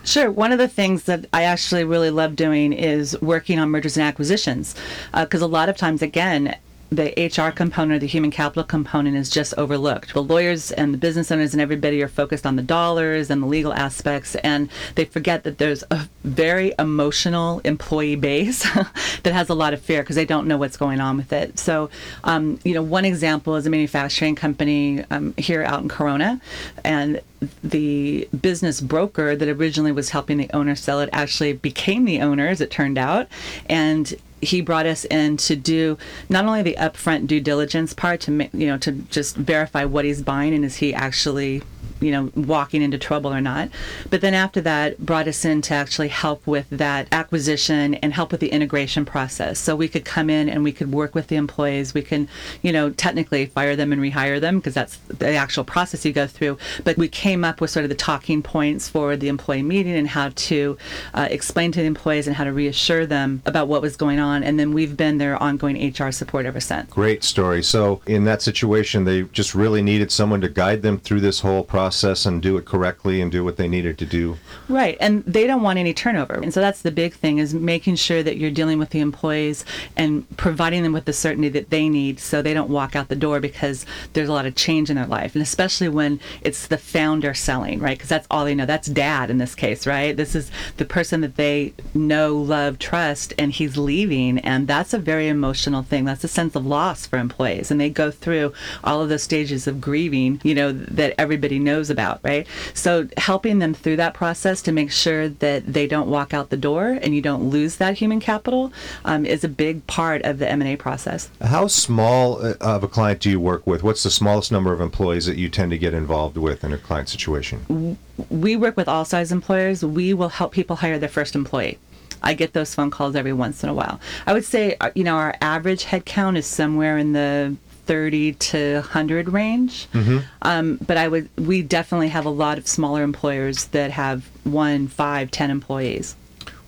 Sure. 0.02 0.30
One 0.30 0.50
of 0.50 0.58
the 0.58 0.68
things 0.68 1.04
that 1.04 1.26
I 1.32 1.42
actually 1.42 1.84
really 1.84 2.10
love 2.10 2.34
doing 2.34 2.72
is 2.72 3.20
working 3.20 3.58
on 3.58 3.68
mergers 3.68 3.96
and 3.98 4.06
acquisitions. 4.06 4.74
Because 5.14 5.42
a 5.42 5.46
lot 5.46 5.68
of 5.68 5.76
times, 5.76 6.00
again, 6.00 6.56
the 6.90 7.12
HR 7.16 7.52
component, 7.52 8.00
the 8.00 8.06
human 8.06 8.30
capital 8.30 8.64
component 8.64 9.16
is 9.16 9.30
just 9.30 9.54
overlooked. 9.56 10.12
The 10.12 10.23
lawyers 10.23 10.73
and 10.73 10.92
the 10.92 10.99
business 10.99 11.30
owners 11.30 11.52
and 11.52 11.61
everybody 11.61 12.02
are 12.02 12.09
focused 12.09 12.44
on 12.44 12.56
the 12.56 12.62
dollars 12.62 13.30
and 13.30 13.42
the 13.42 13.47
legal 13.47 13.73
aspects, 13.73 14.35
and 14.37 14.68
they 14.97 15.04
forget 15.04 15.44
that 15.44 15.59
there's 15.59 15.85
a 15.90 16.09
very 16.25 16.75
emotional 16.78 17.61
employee 17.61 18.16
base 18.16 18.62
that 19.23 19.32
has 19.32 19.49
a 19.49 19.54
lot 19.54 19.73
of 19.73 19.80
fear 19.80 20.02
because 20.02 20.16
they 20.16 20.25
don't 20.25 20.49
know 20.49 20.56
what's 20.56 20.76
going 20.76 21.00
on 21.00 21.16
with 21.16 21.32
it. 21.32 21.59
So, 21.59 21.90
um, 22.25 22.59
you 22.64 22.75
know, 22.75 22.82
one 22.82 23.04
example 23.04 23.54
is 23.54 23.66
a 23.66 23.70
manufacturing 23.70 24.35
company 24.35 25.04
um, 25.11 25.32
here 25.37 25.62
out 25.62 25.82
in 25.82 25.88
Corona, 25.88 26.40
and 26.85 27.20
the 27.62 28.28
business 28.40 28.80
broker 28.80 29.37
that 29.37 29.49
originally 29.49 29.92
was 29.92 30.11
helping 30.11 30.38
the 30.38 30.50
owner 30.52 30.75
sell 30.75 31.00
it 31.00 31.09
actually 31.12 31.52
became 31.52 32.04
the 32.04 32.20
owner, 32.20 32.49
as 32.49 32.61
it 32.61 32.70
turned 32.70 32.99
out, 32.99 33.28
and 33.68 34.14
he 34.40 34.61
brought 34.61 34.87
us 34.87 35.04
in 35.06 35.37
to 35.37 35.56
do 35.56 35.99
not 36.28 36.44
only 36.44 36.62
the 36.62 36.76
upfront 36.78 37.26
due 37.26 37.40
diligence 37.40 37.92
part 37.92 38.20
to 38.20 38.32
you 38.52 38.66
know 38.66 38.78
to 38.78 38.92
just 38.92 39.37
verify 39.37 39.85
what 39.85 40.04
he's 40.04 40.23
buying 40.23 40.54
and 40.54 40.64
is 40.64 40.76
he 40.76 40.94
actually 40.94 41.62
you 42.00 42.11
know, 42.11 42.30
walking 42.35 42.83
into 42.83 42.99
trouble 42.99 43.33
or 43.33 43.40
not. 43.40 43.69
But 44.09 44.21
then 44.21 44.35
after 44.35 44.61
that, 44.62 44.99
brought 44.99 45.28
us 45.28 45.45
in 45.45 45.62
to 45.62 45.75
actually 45.75 46.09
help 46.09 46.47
with 46.47 46.69
that 46.71 47.09
acquisition 47.12 47.95
and 47.97 48.12
help 48.12 48.33
with 48.33 48.40
the 48.40 48.49
integration 48.49 49.04
process. 49.04 49.59
So 49.59 49.76
we 49.76 49.88
could 49.88 50.04
come 50.04 50.30
in 50.30 50.49
and 50.49 50.64
we 50.64 50.73
could 50.73 50.92
work 50.92 51.14
with 51.14 51.28
the 51.28 51.37
employees. 51.37 51.95
We 51.95 52.02
can, 52.02 52.28
you 52.62 52.73
know, 52.73 52.90
technically 52.90 53.47
fire 53.47 53.76
them 53.76 53.92
and 53.92 54.00
rehire 54.00 54.40
them 54.40 54.59
because 54.59 54.75
that's 54.75 54.97
the 55.09 55.35
actual 55.35 55.64
process 55.64 56.04
you 56.04 56.12
go 56.12 56.26
through. 56.26 56.59
But 56.85 56.97
we 56.97 57.09
came 57.09 57.45
up 57.45 57.61
with 57.61 57.71
sort 57.71 57.85
of 57.85 57.90
the 57.90 57.97
talking 57.97 58.42
points 58.42 58.88
for 58.88 59.16
the 59.16 59.28
employee 59.28 59.62
meeting 59.62 59.95
and 59.95 60.09
how 60.09 60.30
to 60.35 60.78
uh, 61.14 61.28
explain 61.30 61.73
to 61.73 61.80
the 61.80 61.87
employees 61.87 62.26
and 62.26 62.37
how 62.37 62.45
to 62.45 62.52
reassure 62.52 63.07
them 63.07 63.42
about 63.45 63.69
what 63.69 63.83
was 63.83 63.97
going 63.97 64.19
on. 64.19 64.42
And 64.42 64.59
then 64.59 64.73
we've 64.73 64.97
been 64.97 65.19
their 65.19 65.40
ongoing 65.42 65.76
HR 65.92 66.11
support 66.11 66.47
ever 66.47 66.61
since. 66.61 66.90
Great 66.90 67.25
story. 67.25 67.62
So 67.62 68.00
in 68.07 68.25
that 68.25 68.42
situation, 68.42 69.04
they 69.04 69.23
just 69.25 69.54
really 69.54 69.83
needed 69.83 70.11
someone 70.11 70.40
to 70.40 70.49
guide 70.49 70.83
them 70.83 70.99
through 70.99 71.21
this 71.21 71.40
whole 71.40 71.62
process 71.64 71.89
process 71.90 72.25
and 72.25 72.40
do 72.40 72.56
it 72.56 72.64
correctly 72.64 73.20
and 73.20 73.32
do 73.32 73.42
what 73.42 73.56
they 73.56 73.66
needed 73.66 73.99
to 73.99 74.06
do. 74.06 74.38
Right. 74.68 74.97
And 75.00 75.25
they 75.25 75.49
don't 75.49 75.62
want 75.62 75.76
any 75.76 75.92
turnover. 75.92 76.35
And 76.35 76.54
so 76.54 76.61
that's 76.61 76.82
the 76.82 76.92
big 76.92 77.14
thing 77.14 77.38
is 77.38 77.52
making 77.52 77.97
sure 77.97 78.23
that 78.23 78.37
you're 78.37 78.52
dealing 78.52 78.78
with 78.78 78.90
the 78.90 79.00
employees 79.00 79.64
and 79.97 80.25
providing 80.37 80.85
them 80.85 80.92
with 80.92 81.06
the 81.06 81.12
certainty 81.12 81.49
that 81.49 81.70
they 81.70 81.88
need 81.88 82.20
so 82.20 82.42
they 82.42 82.54
don't 82.54 82.70
walk 82.70 82.94
out 82.94 83.09
the 83.09 83.16
door 83.16 83.40
because 83.40 83.85
there's 84.12 84.28
a 84.28 84.32
lot 84.32 84.47
of 84.47 84.54
change 84.54 84.88
in 84.88 84.94
their 84.94 85.06
life. 85.06 85.35
And 85.35 85.42
especially 85.42 85.88
when 85.88 86.20
it's 86.42 86.68
the 86.68 86.78
founder 86.78 87.35
selling, 87.35 87.80
right? 87.80 87.99
Because 87.99 88.09
that's 88.09 88.28
all 88.30 88.44
they 88.44 88.54
know. 88.54 88.66
That's 88.66 88.87
dad 88.87 89.28
in 89.28 89.38
this 89.38 89.56
case, 89.56 89.85
right? 89.85 90.16
This 90.16 90.37
is 90.37 90.49
the 90.76 90.85
person 90.85 91.23
that 91.23 91.35
they 91.35 91.75
know, 91.92 92.37
love, 92.37 92.78
trust, 92.78 93.35
and 93.37 93.50
he's 93.50 93.76
leaving. 93.76 94.38
And 94.38 94.68
that's 94.68 94.94
a 94.94 94.99
very 94.99 95.26
emotional 95.26 95.82
thing. 95.82 96.04
That's 96.04 96.23
a 96.23 96.28
sense 96.28 96.54
of 96.54 96.64
loss 96.64 97.04
for 97.06 97.18
employees. 97.18 97.73
And 97.73 97.80
they 97.80 97.90
go 97.90 98.12
through 98.12 98.52
all 98.85 99.02
of 99.02 99.09
those 99.09 99.25
stages 99.25 99.66
of 99.66 99.80
grieving, 99.80 100.40
you 100.44 100.54
know, 100.54 100.70
that 100.70 101.14
everybody 101.18 101.59
knows 101.59 101.79
knows 101.80 101.90
about, 101.90 102.20
right? 102.22 102.46
So 102.75 103.08
helping 103.16 103.58
them 103.58 103.72
through 103.72 103.96
that 103.96 104.12
process 104.14 104.60
to 104.62 104.72
make 104.72 104.92
sure 104.92 105.28
that 105.28 105.72
they 105.72 105.87
don't 105.87 106.08
walk 106.08 106.34
out 106.34 106.50
the 106.50 106.56
door 106.56 106.99
and 107.02 107.14
you 107.14 107.22
don't 107.22 107.49
lose 107.49 107.76
that 107.76 107.96
human 107.96 108.20
capital 108.20 108.72
um, 109.04 109.25
is 109.25 109.44
a 109.44 109.49
big 109.49 109.87
part 109.87 110.22
of 110.22 110.38
the 110.38 110.50
M&A 110.50 110.76
process. 110.76 111.30
How 111.40 111.66
small 111.68 112.44
uh, 112.44 112.54
of 112.60 112.84
a 112.84 112.88
client 112.88 113.20
do 113.20 113.30
you 113.30 113.40
work 113.40 113.66
with? 113.66 113.82
What's 113.82 114.02
the 114.02 114.10
smallest 114.10 114.52
number 114.52 114.72
of 114.72 114.80
employees 114.80 115.25
that 115.26 115.38
you 115.38 115.49
tend 115.49 115.70
to 115.70 115.78
get 115.78 115.94
involved 115.94 116.37
with 116.37 116.62
in 116.64 116.72
a 116.72 116.78
client 116.78 117.08
situation? 117.08 117.96
We 118.28 118.56
work 118.56 118.76
with 118.76 118.88
all 118.88 119.06
size 119.06 119.32
employers. 119.32 119.82
We 119.82 120.12
will 120.12 120.28
help 120.28 120.52
people 120.52 120.76
hire 120.76 120.99
their 120.99 121.08
first 121.08 121.34
employee. 121.34 121.78
I 122.22 122.34
get 122.34 122.52
those 122.52 122.75
phone 122.75 122.90
calls 122.90 123.16
every 123.16 123.32
once 123.32 123.64
in 123.64 123.70
a 123.70 123.75
while. 123.75 123.99
I 124.26 124.34
would 124.34 124.44
say, 124.44 124.76
uh, 124.82 124.90
you 124.94 125.04
know, 125.04 125.16
our 125.16 125.34
average 125.40 125.87
headcount 125.87 126.37
is 126.37 126.46
somewhere 126.46 126.99
in 126.99 127.14
the 127.14 127.56
30 127.90 128.35
to 128.35 128.75
100 128.75 129.30
range. 129.30 129.88
Mm-hmm. 129.92 130.18
Um, 130.42 130.78
but 130.87 130.97
I 130.97 131.09
would, 131.09 131.28
we 131.37 131.61
definitely 131.61 132.11
have 132.11 132.25
a 132.25 132.30
lot 132.30 132.56
of 132.56 132.68
smaller 132.68 133.02
employers 133.02 133.64
that 133.66 133.90
have 133.90 134.30
one, 134.44 134.87
five, 134.87 135.32
ten 135.32 135.50
employees. 135.50 136.14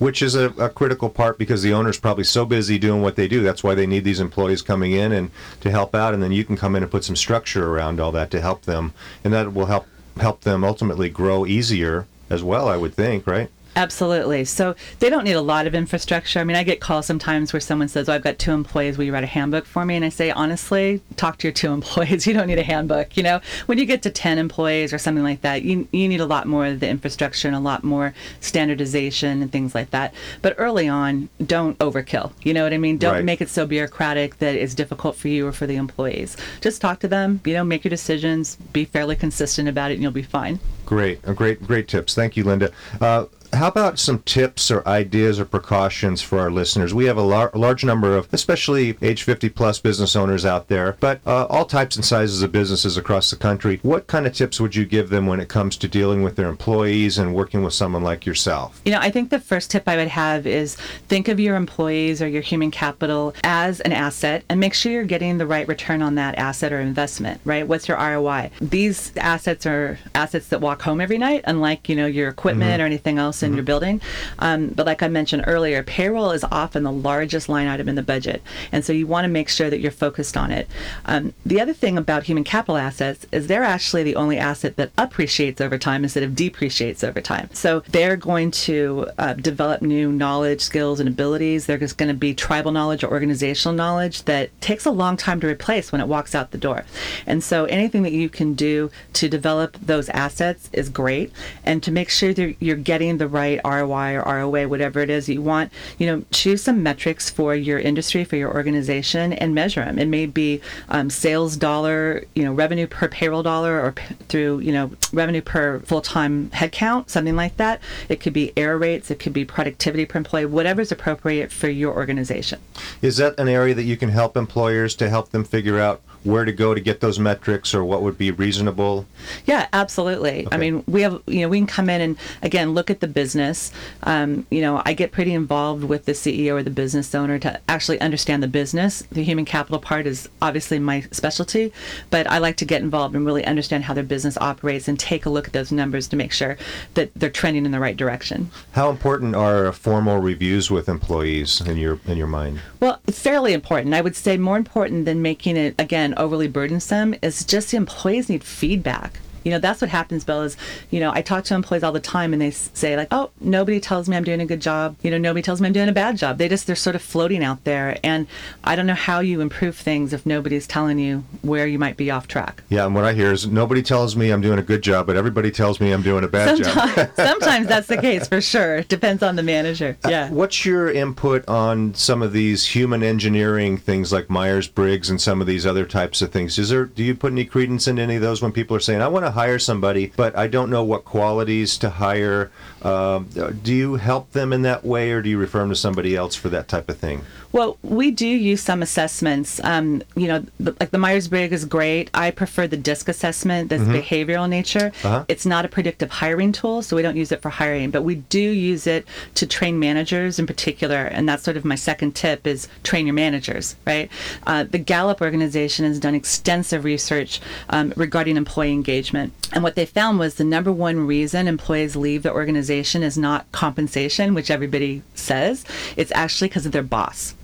Which 0.01 0.21
is 0.21 0.35
a, 0.35 0.49
a 0.59 0.69
critical 0.69 1.09
part 1.09 1.39
because 1.39 1.63
the 1.63 1.73
owner's 1.75 1.97
probably 1.97 2.25
so 2.25 2.45
busy 2.45 2.77
doing 2.77 3.03
what 3.03 3.15
they 3.15 3.29
do. 3.29 3.41
That's 3.41 3.63
why 3.63 3.77
they 3.77 3.87
need 3.87 4.03
these 4.03 4.19
employees 4.19 4.63
coming 4.63 4.91
in 4.91 5.13
and 5.13 5.31
to 5.61 5.71
help 5.71 5.95
out. 5.95 6.13
And 6.13 6.21
then 6.21 6.33
you 6.33 6.45
can 6.45 6.57
come 6.57 6.75
in 6.75 6.83
and 6.83 6.91
put 6.91 7.05
some 7.05 7.15
structure 7.15 7.69
around 7.69 8.01
all 8.01 8.11
that 8.11 8.33
to 8.33 8.41
help 8.41 8.63
them, 8.63 8.93
and 9.23 9.33
that 9.33 9.55
will 9.55 9.67
help 9.67 9.87
help 10.19 10.41
them 10.41 10.65
ultimately 10.65 11.09
grow 11.09 11.47
easier 11.47 12.09
as 12.31 12.43
well. 12.43 12.67
I 12.67 12.77
would 12.77 12.95
think, 12.95 13.29
right? 13.29 13.49
Absolutely. 13.75 14.45
So 14.45 14.75
they 14.99 15.09
don't 15.09 15.25
need 15.25 15.33
a 15.33 15.41
lot 15.41 15.67
of 15.67 15.75
infrastructure. 15.75 16.41
I 16.41 16.45
mean, 16.45 16.57
I 16.57 16.63
get 16.63 16.81
calls 16.81 17.07
sometimes 17.07 17.53
where 17.53 17.61
someone 17.61 17.89
says, 17.89 18.09
oh, 18.09 18.13
I've 18.13 18.23
got 18.23 18.39
two 18.39 18.53
employees. 18.53 18.99
Will 18.99 19.05
you 19.05 19.13
write 19.13 19.25
a 19.25 19.29
handbook 19.29 19.65
for 19.65 19.85
me? 19.85 19.97
And 19.97 20.05
I 20.05 20.11
say, 20.11 20.31
honestly, 20.31 21.01
talk 21.17 21.39
to 21.39 21.49
your 21.49 21.53
two 21.53 21.73
employees. 21.73 22.27
You 22.27 22.35
don't 22.35 22.47
need 22.47 22.59
a 22.59 22.63
handbook. 22.63 23.17
You 23.17 23.23
know, 23.23 23.41
when 23.67 23.79
you 23.79 23.87
get 23.87 24.03
to 24.03 24.11
10 24.11 24.39
employees 24.39 24.93
or 24.93 24.99
something 24.99 25.25
like 25.25 25.41
that, 25.41 25.63
you, 25.63 25.89
you 25.93 26.09
need 26.09 26.21
a 26.21 26.27
lot 26.27 26.47
more 26.47 26.67
of 26.67 26.81
the 26.81 26.89
infrastructure 26.89 27.49
and 27.49 27.57
a 27.57 27.61
lot 27.61 27.83
more 27.83 28.15
standardization 28.41 29.43
and 29.43 29.51
things 29.51 29.75
like 29.75 29.91
that. 29.91 30.13
But 30.43 30.55
early 30.59 30.89
on, 30.89 31.29
don't 31.45 31.79
overkill. 31.79 32.33
You 32.43 32.53
know 32.55 32.65
what 32.65 32.75
I 32.75 32.79
mean? 32.79 32.99
Don't 32.99 33.15
right. 33.15 33.25
make 33.25 33.41
it 33.41 33.49
so 33.49 33.67
bureaucratic 33.67 34.39
that 34.39 34.55
it's 34.55 34.75
difficult 34.75 35.17
for 35.17 35.29
you 35.29 35.47
or 35.47 35.53
for 35.53 35.67
the 35.67 35.77
employees. 35.77 36.37
Just 36.61 36.81
talk 36.81 37.01
to 37.01 37.09
them, 37.09 37.41
you 37.45 37.55
know, 37.55 37.65
make 37.65 37.85
your 37.85 37.91
decisions, 37.91 38.57
be 38.73 38.85
fairly 38.85 39.17
consistent 39.17 39.69
about 39.69 39.91
it, 39.91 39.95
and 39.95 40.03
you'll 40.03 40.13
be 40.13 40.23
fine. 40.23 40.61
Great. 40.85 41.23
Great, 41.23 41.63
great 41.67 41.89
tips. 41.89 42.15
Thank 42.15 42.37
you, 42.37 42.45
Linda. 42.45 42.71
Uh, 43.01 43.27
how 43.53 43.69
about 43.69 43.99
some 43.99 44.21
tips 44.21 44.71
or 44.71 44.87
ideas 44.89 45.39
or 45.39 45.45
precautions 45.45 46.23
for 46.23 46.39
our 46.41 46.51
listeners? 46.51 46.95
We 46.95 47.05
have 47.05 47.17
a 47.17 47.23
lar- 47.23 47.51
large 47.55 47.85
number 47.85 48.17
of, 48.17 48.29
especially 48.33 48.97
age 49.03 49.23
50 49.23 49.51
plus 49.51 49.79
business 49.79 50.17
owners 50.17 50.47
out 50.47 50.69
there, 50.69 50.97
but 51.01 51.21
uh, 51.27 51.47
all 51.47 51.65
types 51.65 51.97
and 51.97 52.05
sizes 52.05 52.43
of 52.43 52.51
businesses 52.53 52.97
across 52.97 53.31
the 53.31 53.37
country. 53.37 53.79
What 53.83 54.07
kind 54.07 54.27
of 54.27 54.33
tips 54.33 54.61
would 54.61 54.75
you 54.75 54.85
give 54.87 55.11
them 55.11 55.27
when 55.27 55.41
it 55.41 55.49
comes 55.49 55.77
to 55.79 55.89
dealing 55.89 56.23
with 56.23 56.37
their 56.37 56.49
employees 56.49 57.19
and 57.19 57.35
working 57.35 57.63
with 57.63 57.75
someone 57.75 58.03
like 58.03 58.25
yourself? 58.25 58.81
You 58.85 58.93
know, 58.93 59.01
I 59.01 59.11
think 59.11 59.31
the 59.31 59.41
first 59.41 59.71
tip 59.71 59.89
I 59.89 59.97
would 59.97 60.09
have 60.09 60.47
is 60.47 60.77
think 61.09 61.29
of 61.29 61.39
your 61.39 61.57
employees 61.57 62.23
or 62.23 62.29
your 62.29 62.43
human 62.43 62.71
capital 62.71 63.35
as 63.45 63.81
an 63.81 63.93
asset 63.93 64.45
and 64.49 64.61
make 64.61 64.75
sure 64.75 64.93
you're 64.93 65.05
getting 65.05 65.39
the 65.39 65.47
right 65.47 65.69
return 65.69 66.01
on 66.01 66.15
that 66.15 66.39
asset 66.39 66.73
or 66.73 66.81
investment, 66.81 67.41
right? 67.45 67.67
What's 67.67 67.89
your 67.89 67.99
ROI? 67.99 68.51
These 68.61 69.13
assets 69.17 69.67
are 69.67 69.99
assets 70.15 70.49
that 70.49 70.61
walk 70.61 70.83
home 70.83 71.01
every 71.01 71.19
night, 71.19 71.45
unlike, 71.47 71.89
you 71.89 71.97
know, 71.97 72.07
your 72.07 72.29
equipment 72.29 72.73
mm-hmm. 72.73 72.83
or 72.83 72.87
anything 72.87 73.19
else 73.19 73.42
in 73.43 73.51
mm-hmm. 73.51 73.57
your 73.57 73.65
building. 73.65 74.01
Um, 74.39 74.69
but 74.69 74.87
like 74.87 75.03
I 75.03 75.09
mentioned 75.09 75.45
earlier, 75.47 75.83
payroll 75.83 76.31
is 76.31 76.45
often 76.51 76.83
the 76.83 76.93
largest 76.93 77.49
line 77.49 77.67
item 77.67 77.89
in 77.89 77.95
the 77.95 78.03
budget. 78.03 78.43
And 78.71 78.85
so 78.85 78.93
you 78.93 79.07
want 79.07 79.25
to 79.25 79.29
make 79.29 79.49
sure 79.49 79.71
that 79.71 79.81
you're 79.81 79.91
focused 79.91 80.37
on 80.37 80.51
it. 80.51 80.69
Um, 81.07 81.35
the 81.45 81.61
other 81.61 81.73
thing 81.73 81.99
about 81.99 82.25
human 82.25 82.45
capital 82.45 82.77
assets 82.77 83.27
is 83.33 83.47
they're 83.47 83.63
actually 83.63 84.03
the 84.03 84.17
only 84.17 84.39
asset 84.39 84.77
that 84.77 84.91
appreciates 84.99 85.61
over 85.61 85.79
time 85.79 86.05
instead 86.05 86.23
of 86.23 86.35
depreciates 86.35 87.05
over 87.05 87.21
time. 87.21 87.49
So 87.53 87.81
they're 87.89 88.17
going 88.17 88.51
to 88.53 89.09
uh, 89.19 89.35
develop 89.35 89.83
new 89.83 90.13
knowledge, 90.13 90.61
skills, 90.61 91.01
and 91.01 91.09
abilities. 91.09 91.67
They're 91.67 91.79
just 91.79 91.99
going 91.99 92.09
to 92.09 92.15
be 92.15 92.35
tribal 92.35 92.73
knowledge 92.73 93.05
or 93.05 93.11
organizational 93.11 93.75
knowledge 93.75 94.23
that 94.25 94.59
takes 94.61 94.87
a 94.87 94.91
long 94.91 95.17
time 95.17 95.41
to 95.41 95.47
replace 95.47 95.93
when 95.93 96.01
it 96.01 96.09
walks 96.09 96.35
out 96.35 96.51
the 96.51 96.59
door. 96.59 96.85
And 97.27 97.43
so 97.43 97.65
anything 97.67 98.03
that 98.03 98.13
you 98.13 98.29
can 98.29 98.55
do 98.55 98.91
to 99.15 99.29
develop 99.29 99.77
those 99.81 100.09
assets 100.11 100.71
is 100.73 100.89
great. 100.89 101.33
And 101.65 101.83
to 101.83 101.91
make 101.91 102.09
sure 102.09 102.33
that 102.35 102.57
you're 102.61 102.77
getting 102.77 103.19
the 103.19 103.29
right 103.33 103.61
ROI 103.65 104.17
or 104.17 104.23
ROA, 104.23 104.69
whatever 104.69 105.01
it 105.01 105.11
is 105.11 105.29
you 105.29 105.43
want, 105.43 105.73
you 105.99 106.07
know, 106.07 106.25
choose 106.31 106.63
some 106.63 106.83
metrics 106.83 107.31
for 107.31 107.55
your 107.55 107.79
industry, 107.79 108.25
for 108.25 108.37
your 108.37 108.53
organization, 108.55 109.33
and 109.33 109.55
measure 109.55 109.85
them. 109.85 109.99
It 109.99 110.09
may 110.09 110.27
be 110.27 110.61
um, 110.89 111.11
sales 111.11 111.57
dollar, 111.57 112.25
you 112.35 112.45
know, 112.45 112.53
revenue 112.53 112.87
per 112.87 113.09
payroll 113.09 113.43
dollar, 113.43 113.83
or 113.83 113.93
p- 113.93 114.15
through, 114.29 114.61
you 114.61 114.73
know, 114.73 114.91
revenue 115.13 115.41
per 115.41 115.81
full-time 115.81 116.51
headcount, 116.51 117.09
something 117.09 117.37
like 117.37 117.57
that. 117.57 117.81
It 118.09 118.21
could 118.21 118.33
be 118.33 118.53
error 118.57 118.79
rates, 118.79 119.11
it 119.11 119.19
could 119.19 119.33
be 119.33 119.45
productivity 119.45 120.07
per 120.07 120.19
employee, 120.19 120.47
whatever 120.47 120.81
is 120.81 120.93
appropriate 120.93 121.51
for 121.53 121.69
your 121.69 121.95
organization. 121.95 122.61
Is 123.01 123.17
that 123.17 123.39
an 123.39 123.49
area 123.49 123.75
that 123.75 123.85
you 123.85 123.97
can 123.97 124.11
help 124.11 124.37
employers 124.37 124.95
to 124.97 125.09
help 125.09 125.31
them 125.31 125.45
figure 125.45 125.79
out 125.79 126.01
where 126.25 126.45
to 126.45 126.53
go 126.53 126.75
to 126.75 126.81
get 126.81 127.01
those 127.01 127.19
metrics 127.19 127.75
or 127.75 127.85
what 127.85 128.03
would 128.03 128.17
be 128.17 128.31
reasonable? 128.31 129.07
Yeah, 129.45 129.67
absolutely. 129.73 130.47
I 130.53 130.57
mean, 130.57 130.85
we 130.87 131.03
have, 131.03 131.21
you 131.27 131.41
know, 131.41 131.49
we 131.49 131.59
can 131.59 131.67
come 131.67 131.91
in 131.91 132.01
and 132.01 132.17
again 132.43 132.75
look 132.75 132.91
at 132.91 133.01
the 133.01 133.09
business. 133.13 133.73
Um, 134.03 134.47
you 134.51 134.61
know, 134.61 134.83
I 134.85 134.93
get 134.93 135.13
pretty 135.13 135.35
involved 135.35 135.85
with 135.85 136.05
the 136.05 136.13
CEO 136.13 136.55
or 136.55 136.63
the 136.63 136.71
business 136.71 137.15
owner 137.15 137.39
to 137.41 137.61
actually 137.69 138.01
understand 138.01 138.43
the 138.43 138.49
business. 138.49 139.03
The 139.13 139.23
human 139.23 139.45
capital 139.45 139.79
part 139.79 140.07
is 140.07 140.29
obviously 140.41 140.79
my 140.79 141.03
specialty, 141.13 141.73
but 142.11 142.27
I 142.27 142.39
like 142.39 142.57
to 142.59 142.65
get 142.65 142.83
involved 142.83 143.15
and 143.15 143.25
really 143.25 143.45
understand 143.45 143.85
how 143.85 143.95
their 143.95 144.05
business 144.05 144.37
operates 144.39 144.89
and 144.89 144.99
take 144.99 145.27
a 145.27 145.31
look 145.31 145.47
at 145.47 145.53
those 145.53 145.73
numbers 145.73 146.09
to 146.09 146.17
make 146.17 146.33
sure 146.33 146.57
that 146.95 147.11
they're 147.15 147.31
trending 147.31 147.65
in 147.65 147.73
the 147.73 147.81
right 147.81 147.97
direction. 147.97 148.51
How 148.73 148.91
important 148.91 149.35
are 149.35 149.73
formal 149.73 150.19
reviews 150.19 150.71
with 150.71 150.89
employees 150.89 151.61
in 151.61 151.77
your 151.77 152.01
in 152.07 152.17
your 152.17 152.27
mind? 152.27 152.61
Well, 152.81 153.01
fairly 153.07 153.53
important. 153.53 153.95
I 153.95 154.01
would 154.01 154.17
say 154.17 154.37
more 154.37 154.57
important 154.57 155.05
than 155.05 155.23
making 155.23 155.57
it 155.57 155.75
again 155.79 156.15
overly 156.17 156.49
burdensome 156.49 157.15
is 157.23 157.45
just 157.45 157.71
the 157.71 157.77
employees 157.77 158.29
need 158.29 158.45
feedback. 158.45 159.21
You 159.45 159.51
know, 159.51 159.59
that's 159.59 159.81
what 159.81 159.91
happens, 159.91 160.25
Bill, 160.25 160.43
is, 160.43 160.57
you 160.91 161.01
know, 161.01 161.11
I 161.13 161.23
talk 161.23 161.45
to 161.45 161.55
employees 161.55 161.83
all 161.83 161.93
the 161.93 162.01
time 162.01 162.33
and 162.33 162.41
they 162.41 162.51
say, 162.51 162.97
like, 162.97 163.09
oh, 163.11 163.31
nobody 163.41 163.81
tells 163.81 164.09
me 164.09 164.17
I'm 164.17 164.25
doing 164.25 164.41
a 164.41 164.47
good 164.47 164.61
job. 164.61 164.97
You 165.03 165.11
know, 165.11 165.19
nobody 165.19 165.43
tells 165.43 165.61
me 165.61 165.67
I'm 165.67 165.73
doing 165.73 165.89
a 165.89 165.93
bad 165.93 166.17
job. 166.17 166.39
They 166.39 166.49
just, 166.49 166.67
they're 166.67 166.77
sort 166.77 166.97
of 166.97 167.03
floating 167.03 167.43
out 167.43 167.65
there. 167.65 167.99
And 168.03 168.27
I 168.65 168.77
don't 168.77 168.87
know 168.87 168.95
how 168.95 169.21
you 169.21 169.41
improve 169.41 169.77
things 169.77 170.13
if 170.13 170.25
nobody's 170.25 170.67
telling 170.67 170.99
you 170.99 171.25
where 171.43 171.67
you 171.67 171.79
might 171.79 171.97
be 171.97 172.11
off 172.11 172.29
track. 172.29 172.63
Yeah, 172.69 172.87
and 172.87 172.95
what 172.95 173.05
I 173.05 173.13
hear 173.13 173.33
is 173.33 173.47
nobody 173.47 173.83
tells 173.83 174.17
me 174.17 174.31
I'm 174.31 174.41
doing 174.41 174.59
a 174.59 174.63
good 174.63 174.83
job, 174.83 175.07
but 175.07 175.17
everybody 175.17 175.51
tells 175.51 175.81
me 175.81 175.93
I'm 175.93 176.03
doing 176.03 176.25
a 176.25 176.29
bad 176.29 176.59
job. 176.59 176.67
Sometimes, 176.67 177.11
sometimes 177.17 177.67
that's 177.67 177.87
the 177.87 177.99
case 177.99 178.29
for 178.29 178.41
sure. 178.41 178.77
It 178.77 178.89
depends 178.89 179.23
on 179.23 179.37
the 179.37 179.43
manager. 179.43 179.97
Uh, 180.05 180.09
yeah. 180.09 180.31
What's 180.31 180.65
your 180.65 180.91
input 180.91 181.49
on 181.49 181.95
some 181.95 182.23
of 182.23 182.33
these 182.33 182.67
human 182.67 183.03
engineering 183.03 183.77
things 183.77 184.13
like 184.13 184.31
Myers 184.31 184.69
Briggs 184.69 185.11
and 185.11 185.21
some 185.21 185.41
of 185.41 185.47
these 185.47 185.67
other 185.67 185.85
types 185.85 186.23
of 186.23 186.31
things? 186.33 186.59
Is 186.59 186.69
there 186.69 186.85
do 186.85 187.03
you 187.03 187.15
put 187.15 187.33
any 187.33 187.45
credence 187.45 187.89
in 187.89 187.99
any 187.99 188.17
of 188.17 188.23
those 188.23 188.43
when 188.43 188.53
people 188.53 188.77
are 188.77 188.81
saying 188.81 189.03
I 189.03 189.09
want 189.09 189.25
to 189.27 189.32
hire 189.33 189.59
somebody, 189.59 190.13
but 190.17 190.37
I 190.37 190.47
don't 190.47 190.71
know 190.71 190.85
what 190.85 191.05
qualities 191.05 191.77
to 191.79 191.91
hire? 191.91 192.51
Um, 192.83 193.29
do 193.63 193.75
you 193.75 193.95
help 193.97 194.33
them 194.33 194.53
in 194.53 194.63
that 194.63 194.85
way, 194.85 195.11
or 195.13 195.23
do 195.23 195.31
you 195.31 195.39
refer 195.39 195.61
them 195.61 195.69
to 195.71 195.77
somebody 195.77 196.17
else 196.17 196.35
for 196.35 196.49
that 196.49 196.69
type 196.69 196.89
of 196.89 196.99
thing? 196.99 197.23
Well, 197.53 197.77
we 197.83 198.11
do 198.11 198.27
use 198.27 198.63
some 198.63 198.83
assessments. 198.83 199.61
Um, 199.63 200.03
you 200.17 200.27
know, 200.27 200.45
the, 200.59 200.75
like 200.81 200.91
the 200.91 200.99
Myers 200.99 201.29
Briggs 201.29 201.53
is 201.53 201.65
great. 201.67 202.11
I 202.15 202.31
prefer 202.31 202.67
the 202.67 202.79
DISC 202.79 203.09
assessment 203.09 203.69
that's 203.69 203.83
behavioral 203.83 204.49
nature. 204.49 204.91
Uh-huh. 205.05 205.27
It's 205.29 205.45
not 205.45 205.67
a 205.67 205.69
predictive 205.69 206.11
hiring 206.11 206.53
tool, 206.53 206.81
so 206.81 206.97
we 206.97 207.03
don't 207.03 207.17
use 207.17 207.31
it 207.31 207.43
for 207.43 207.51
hiring, 207.51 207.91
but 207.91 208.03
we 208.03 208.17
do 208.17 208.41
use 208.41 208.87
it 208.87 209.07
to 209.35 209.47
train 209.47 209.79
managers 209.79 210.39
in 210.39 210.47
particular. 210.47 211.05
And 211.05 211.29
that's 211.29 211.43
sort 211.43 211.59
of 211.59 211.65
my 211.65 211.75
second 211.75 212.17
tip 212.17 212.47
is 212.47 212.69
train 212.85 213.07
your 213.07 213.15
managers, 213.15 213.77
right? 213.87 214.11
Uh, 214.47 214.65
the 214.65 214.79
Gallup 214.79 215.21
organization 215.21 215.85
has 215.85 216.01
done 216.01 216.15
extensive 216.15 216.85
research 216.85 217.41
um, 217.69 217.93
regarding 217.97 218.39
employee 218.39 218.73
engagement. 218.73 219.22
And 219.53 219.63
what 219.63 219.75
they 219.75 219.87
found 219.87 220.19
was 220.19 220.35
the 220.35 220.45
number 220.45 220.73
one 220.73 221.07
reason 221.07 221.47
employees 221.47 221.95
leave 221.95 222.23
the 222.23 222.33
organization 222.33 223.03
is 223.03 223.19
not 223.19 223.51
compensation, 223.53 224.35
which 224.35 224.51
everybody 224.51 225.03
says. 225.15 225.65
It's 225.97 226.13
actually 226.15 226.49
because 226.49 226.67
of 226.67 226.73
their 226.73 226.83
boss. 226.83 227.35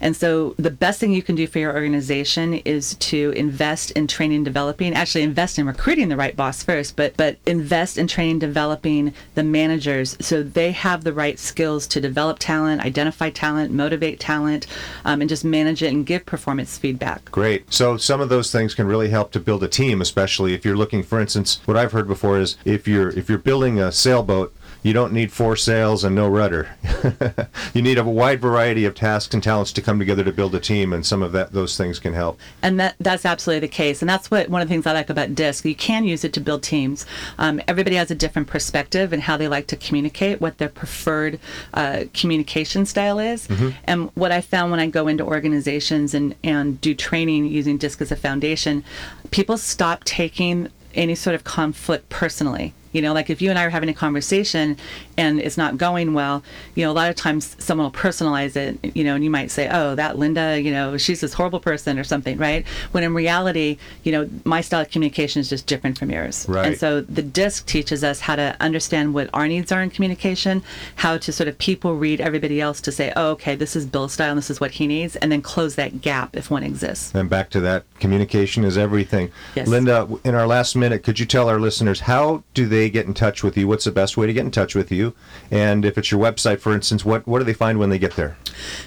And 0.00 0.16
so 0.16 0.54
the 0.58 0.70
best 0.70 1.00
thing 1.00 1.12
you 1.12 1.22
can 1.22 1.34
do 1.34 1.46
for 1.46 1.58
your 1.58 1.74
organization 1.74 2.54
is 2.54 2.94
to 2.96 3.32
invest 3.36 3.90
in 3.92 4.06
training 4.06 4.44
developing, 4.44 4.94
actually 4.94 5.22
invest 5.22 5.58
in 5.58 5.66
recruiting 5.66 6.08
the 6.08 6.16
right 6.16 6.36
boss 6.36 6.62
first, 6.62 6.96
but 6.96 7.16
but 7.16 7.36
invest 7.46 7.98
in 7.98 8.06
training 8.06 8.38
developing 8.38 9.12
the 9.34 9.42
managers 9.42 10.16
so 10.20 10.42
they 10.42 10.72
have 10.72 11.04
the 11.04 11.12
right 11.12 11.38
skills 11.38 11.86
to 11.88 12.00
develop 12.00 12.38
talent, 12.38 12.84
identify 12.84 13.30
talent, 13.30 13.72
motivate 13.72 14.20
talent, 14.20 14.66
um, 15.04 15.20
and 15.20 15.28
just 15.28 15.44
manage 15.44 15.82
it 15.82 15.92
and 15.92 16.06
give 16.06 16.24
performance 16.26 16.78
feedback. 16.78 17.30
Great. 17.30 17.72
So 17.72 17.96
some 17.96 18.20
of 18.20 18.28
those 18.28 18.50
things 18.50 18.74
can 18.74 18.86
really 18.86 19.08
help 19.08 19.32
to 19.32 19.40
build 19.40 19.62
a 19.62 19.68
team, 19.68 20.00
especially 20.00 20.54
if 20.54 20.64
you're 20.64 20.76
looking, 20.76 21.02
for 21.02 21.20
instance, 21.20 21.60
what 21.64 21.76
I've 21.76 21.92
heard 21.92 22.06
before 22.06 22.38
is 22.38 22.56
if 22.64 22.86
you're 22.86 23.10
if 23.10 23.28
you're 23.28 23.38
building 23.38 23.78
a 23.78 23.92
sailboat, 23.92 24.54
you 24.88 24.94
don't 24.94 25.12
need 25.12 25.30
four 25.30 25.54
sails 25.54 26.02
and 26.02 26.16
no 26.16 26.26
rudder. 26.26 26.70
you 27.74 27.82
need 27.82 27.98
a 27.98 28.04
wide 28.04 28.40
variety 28.40 28.86
of 28.86 28.94
tasks 28.94 29.34
and 29.34 29.42
talents 29.42 29.70
to 29.72 29.82
come 29.82 29.98
together 29.98 30.24
to 30.24 30.32
build 30.32 30.54
a 30.54 30.60
team, 30.60 30.94
and 30.94 31.04
some 31.04 31.22
of 31.22 31.32
that 31.32 31.52
those 31.52 31.76
things 31.76 31.98
can 31.98 32.14
help. 32.14 32.40
And 32.62 32.80
that 32.80 32.94
that's 32.98 33.26
absolutely 33.26 33.60
the 33.60 33.72
case. 33.72 34.00
And 34.00 34.08
that's 34.08 34.30
what 34.30 34.48
one 34.48 34.62
of 34.62 34.68
the 34.68 34.72
things 34.72 34.86
I 34.86 34.92
like 34.92 35.10
about 35.10 35.34
DISC. 35.34 35.66
You 35.66 35.74
can 35.74 36.04
use 36.04 36.24
it 36.24 36.32
to 36.32 36.40
build 36.40 36.62
teams. 36.62 37.04
Um, 37.36 37.60
everybody 37.68 37.96
has 37.96 38.10
a 38.10 38.14
different 38.14 38.48
perspective 38.48 39.12
and 39.12 39.20
how 39.20 39.36
they 39.36 39.46
like 39.46 39.66
to 39.66 39.76
communicate, 39.76 40.40
what 40.40 40.56
their 40.56 40.70
preferred 40.70 41.38
uh, 41.74 42.04
communication 42.14 42.86
style 42.86 43.18
is. 43.18 43.46
And 43.84 44.10
what 44.14 44.32
I 44.32 44.40
found 44.40 44.70
when 44.70 44.80
I 44.80 44.86
go 44.86 45.06
into 45.06 45.22
organizations 45.22 46.14
and, 46.14 46.34
and 46.42 46.80
do 46.80 46.94
training 46.94 47.44
using 47.46 47.76
DISC 47.76 48.00
as 48.00 48.10
a 48.10 48.16
foundation, 48.16 48.84
people 49.30 49.58
stop 49.58 50.04
taking 50.04 50.68
any 50.94 51.14
sort 51.14 51.34
of 51.34 51.44
conflict 51.44 52.08
personally. 52.08 52.72
You 52.92 53.02
know, 53.02 53.12
like 53.12 53.30
if 53.30 53.42
you 53.42 53.50
and 53.50 53.58
I 53.58 53.64
are 53.64 53.70
having 53.70 53.88
a 53.88 53.94
conversation 53.94 54.76
and 55.16 55.40
it's 55.40 55.56
not 55.56 55.76
going 55.76 56.14
well, 56.14 56.42
you 56.74 56.84
know, 56.84 56.90
a 56.90 56.92
lot 56.92 57.10
of 57.10 57.16
times 57.16 57.56
someone 57.58 57.84
will 57.84 57.92
personalize 57.92 58.56
it, 58.56 58.78
you 58.96 59.04
know, 59.04 59.14
and 59.14 59.24
you 59.24 59.30
might 59.30 59.50
say, 59.50 59.68
oh, 59.70 59.94
that 59.94 60.18
Linda, 60.18 60.60
you 60.60 60.70
know, 60.70 60.96
she's 60.96 61.20
this 61.20 61.32
horrible 61.34 61.60
person 61.60 61.98
or 61.98 62.04
something, 62.04 62.38
right? 62.38 62.66
When 62.92 63.04
in 63.04 63.14
reality, 63.14 63.78
you 64.04 64.12
know, 64.12 64.28
my 64.44 64.60
style 64.60 64.82
of 64.82 64.90
communication 64.90 65.40
is 65.40 65.48
just 65.48 65.66
different 65.66 65.98
from 65.98 66.10
yours. 66.10 66.46
Right. 66.48 66.66
And 66.66 66.78
so 66.78 67.00
the 67.00 67.22
DISC 67.22 67.66
teaches 67.66 68.04
us 68.04 68.20
how 68.20 68.36
to 68.36 68.56
understand 68.60 69.14
what 69.14 69.28
our 69.32 69.48
needs 69.48 69.72
are 69.72 69.82
in 69.82 69.90
communication, 69.90 70.62
how 70.96 71.18
to 71.18 71.32
sort 71.32 71.48
of 71.48 71.58
people 71.58 71.96
read 71.96 72.20
everybody 72.20 72.60
else 72.60 72.80
to 72.82 72.92
say, 72.92 73.12
oh, 73.16 73.30
okay, 73.32 73.54
this 73.54 73.76
is 73.76 73.86
Bill's 73.86 74.12
style 74.12 74.30
and 74.30 74.38
this 74.38 74.50
is 74.50 74.60
what 74.60 74.72
he 74.72 74.86
needs, 74.86 75.16
and 75.16 75.30
then 75.30 75.42
close 75.42 75.74
that 75.74 76.00
gap 76.00 76.36
if 76.36 76.50
one 76.50 76.62
exists. 76.62 77.14
And 77.14 77.28
back 77.28 77.50
to 77.50 77.60
that, 77.60 77.84
communication 78.00 78.64
is 78.64 78.78
everything. 78.78 79.30
Yes. 79.54 79.68
Linda, 79.68 80.08
in 80.24 80.34
our 80.34 80.46
last 80.46 80.76
minute, 80.76 81.02
could 81.02 81.18
you 81.18 81.26
tell 81.26 81.48
our 81.48 81.60
listeners 81.60 82.00
how 82.00 82.42
do 82.54 82.66
they 82.66 82.87
get 82.90 83.06
in 83.06 83.14
touch 83.14 83.42
with 83.42 83.56
you? 83.56 83.68
What's 83.68 83.84
the 83.84 83.92
best 83.92 84.16
way 84.16 84.26
to 84.26 84.32
get 84.32 84.44
in 84.44 84.50
touch 84.50 84.74
with 84.74 84.90
you? 84.90 85.14
And 85.50 85.84
if 85.84 85.98
it's 85.98 86.10
your 86.10 86.20
website, 86.20 86.60
for 86.60 86.72
instance, 86.72 87.04
what 87.04 87.26
what 87.26 87.38
do 87.38 87.44
they 87.44 87.54
find 87.54 87.78
when 87.78 87.90
they 87.90 87.98
get 87.98 88.16
there? 88.16 88.36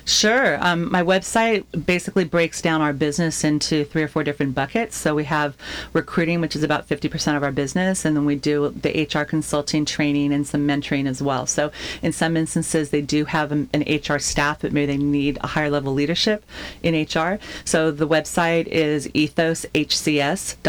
Sure. 0.05 0.63
Um, 0.63 0.91
my 0.91 1.01
website 1.03 1.65
basically 1.85 2.25
breaks 2.25 2.61
down 2.61 2.81
our 2.81 2.93
business 2.93 3.43
into 3.43 3.85
three 3.85 4.03
or 4.03 4.07
four 4.07 4.23
different 4.23 4.55
buckets. 4.55 4.97
So 4.97 5.15
we 5.15 5.23
have 5.25 5.55
recruiting, 5.93 6.41
which 6.41 6.55
is 6.55 6.63
about 6.63 6.87
50% 6.87 7.37
of 7.37 7.43
our 7.43 7.51
business, 7.51 8.05
and 8.05 8.15
then 8.15 8.25
we 8.25 8.35
do 8.35 8.69
the 8.69 9.03
HR 9.03 9.23
consulting, 9.23 9.85
training, 9.85 10.33
and 10.33 10.45
some 10.45 10.67
mentoring 10.67 11.07
as 11.07 11.21
well. 11.21 11.45
So 11.45 11.71
in 12.01 12.11
some 12.11 12.35
instances, 12.35 12.89
they 12.89 13.01
do 13.01 13.25
have 13.25 13.51
an, 13.51 13.69
an 13.73 13.81
HR 13.81 14.19
staff, 14.19 14.61
but 14.61 14.71
maybe 14.71 14.97
they 14.97 14.97
need 14.97 15.37
a 15.41 15.47
higher 15.47 15.69
level 15.69 15.93
leadership 15.93 16.43
in 16.83 16.93
HR. 16.95 17.39
So 17.65 17.91
the 17.91 18.07
website 18.07 18.67
is 18.67 19.07
ethoshcs.com 19.09 20.61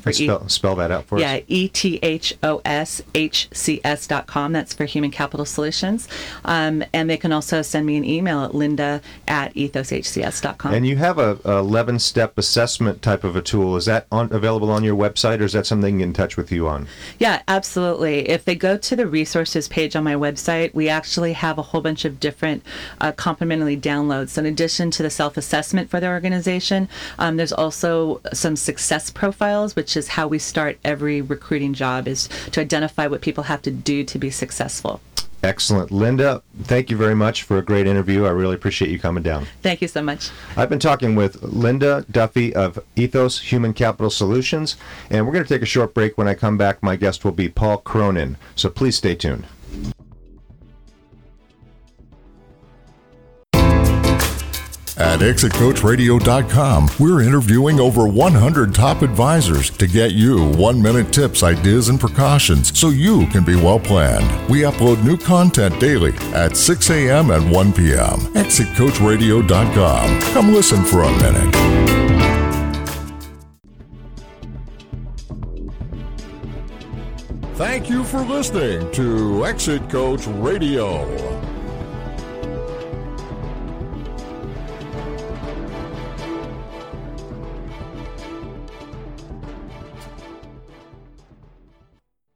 for 0.00 0.10
e- 0.10 0.12
Spell, 0.12 0.48
spell 0.48 0.76
that 0.76 0.90
out 0.90 1.04
for 1.04 1.18
yeah, 1.18 1.36
us. 1.36 1.42
E 1.48 1.68
T 1.68 1.98
H 2.02 2.36
O 2.42 2.60
S 2.66 3.00
H 3.14 3.48
C 3.52 3.80
S. 3.84 4.06
That's 4.06 4.74
for 4.74 4.84
Human 4.84 5.10
Capital 5.10 5.46
Solutions. 5.46 6.08
Um, 6.44 6.84
and 6.92 7.08
they 7.08 7.16
can 7.16 7.32
also 7.32 7.62
send 7.62 7.86
me 7.86 7.96
an 7.96 8.04
email 8.04 8.44
at 8.44 8.54
linda 8.54 9.00
at 9.26 9.54
ethoshcs.com. 9.54 10.74
And 10.74 10.86
you 10.86 10.96
have 10.96 11.18
a, 11.18 11.38
a 11.44 11.58
11 11.58 11.98
step 11.98 12.36
assessment 12.38 13.02
type 13.02 13.24
of 13.24 13.36
a 13.36 13.42
tool. 13.42 13.76
Is 13.76 13.86
that 13.86 14.06
on, 14.12 14.32
available 14.32 14.70
on 14.70 14.84
your 14.84 14.96
website 14.96 15.40
or 15.40 15.44
is 15.44 15.52
that 15.52 15.66
something 15.66 15.82
they 15.82 15.90
can 15.90 15.98
get 15.98 16.04
in 16.04 16.12
touch 16.12 16.36
with 16.36 16.52
you 16.52 16.68
on? 16.68 16.86
Yeah, 17.18 17.42
absolutely. 17.48 18.28
If 18.28 18.44
they 18.44 18.54
go 18.54 18.76
to 18.76 18.96
the 18.96 19.06
resources 19.06 19.68
page 19.68 19.96
on 19.96 20.04
my 20.04 20.14
website, 20.14 20.74
we 20.74 20.88
actually 20.88 21.32
have 21.34 21.58
a 21.58 21.62
whole 21.62 21.80
bunch 21.80 22.04
of 22.04 22.20
different 22.20 22.64
uh, 23.00 23.12
complimentary 23.12 23.76
downloads. 23.76 24.30
So 24.30 24.40
in 24.40 24.46
addition 24.46 24.90
to 24.92 25.02
the 25.02 25.10
self 25.10 25.36
assessment 25.36 25.90
for 25.90 26.00
the 26.00 26.08
organization, 26.08 26.88
um, 27.18 27.36
there's 27.36 27.52
also 27.52 28.20
some 28.32 28.56
success 28.56 29.10
profiles, 29.10 29.76
which 29.76 29.96
is 29.96 30.08
how 30.08 30.26
we 30.26 30.38
start 30.38 30.78
every 30.84 31.20
recruiting 31.20 31.74
job, 31.74 32.08
is 32.08 32.28
to 32.56 32.62
identify 32.62 33.06
what 33.06 33.20
people 33.20 33.44
have 33.44 33.60
to 33.60 33.70
do 33.70 34.02
to 34.02 34.18
be 34.18 34.30
successful. 34.30 35.00
Excellent. 35.42 35.90
Linda, 35.90 36.42
thank 36.62 36.90
you 36.90 36.96
very 36.96 37.14
much 37.14 37.42
for 37.42 37.58
a 37.58 37.62
great 37.62 37.86
interview. 37.86 38.24
I 38.24 38.30
really 38.30 38.54
appreciate 38.54 38.90
you 38.90 38.98
coming 38.98 39.22
down. 39.22 39.46
Thank 39.60 39.82
you 39.82 39.88
so 39.88 40.00
much. 40.00 40.30
I've 40.56 40.70
been 40.70 40.78
talking 40.78 41.14
with 41.14 41.42
Linda 41.42 42.06
Duffy 42.10 42.54
of 42.54 42.78
Ethos 42.96 43.38
Human 43.52 43.74
Capital 43.74 44.08
Solutions, 44.08 44.76
and 45.10 45.26
we're 45.26 45.34
going 45.34 45.44
to 45.44 45.54
take 45.54 45.60
a 45.60 45.66
short 45.66 45.92
break. 45.92 46.16
When 46.16 46.26
I 46.26 46.34
come 46.34 46.56
back, 46.56 46.82
my 46.82 46.96
guest 46.96 47.26
will 47.26 47.32
be 47.32 47.50
Paul 47.50 47.76
Cronin. 47.76 48.38
So 48.54 48.70
please 48.70 48.96
stay 48.96 49.14
tuned. 49.14 49.44
At 55.06 55.20
exitcoachradio.com, 55.20 56.90
we're 56.98 57.22
interviewing 57.22 57.78
over 57.78 58.08
100 58.08 58.74
top 58.74 59.02
advisors 59.02 59.70
to 59.70 59.86
get 59.86 60.14
you 60.14 60.48
one 60.54 60.82
minute 60.82 61.12
tips, 61.12 61.44
ideas, 61.44 61.88
and 61.90 62.00
precautions 62.00 62.76
so 62.76 62.88
you 62.88 63.28
can 63.28 63.44
be 63.44 63.54
well 63.54 63.78
planned. 63.78 64.26
We 64.50 64.62
upload 64.62 65.04
new 65.04 65.16
content 65.16 65.78
daily 65.78 66.12
at 66.34 66.56
6 66.56 66.90
a.m. 66.90 67.30
and 67.30 67.48
1 67.52 67.72
p.m. 67.74 68.18
exitcoachradio.com. 68.34 70.20
Come 70.32 70.52
listen 70.52 70.84
for 70.84 71.04
a 71.04 71.12
minute. 71.18 71.54
Thank 77.54 77.88
you 77.88 78.02
for 78.02 78.22
listening 78.22 78.90
to 78.90 79.46
Exit 79.46 79.88
Coach 79.88 80.26
Radio. 80.26 81.35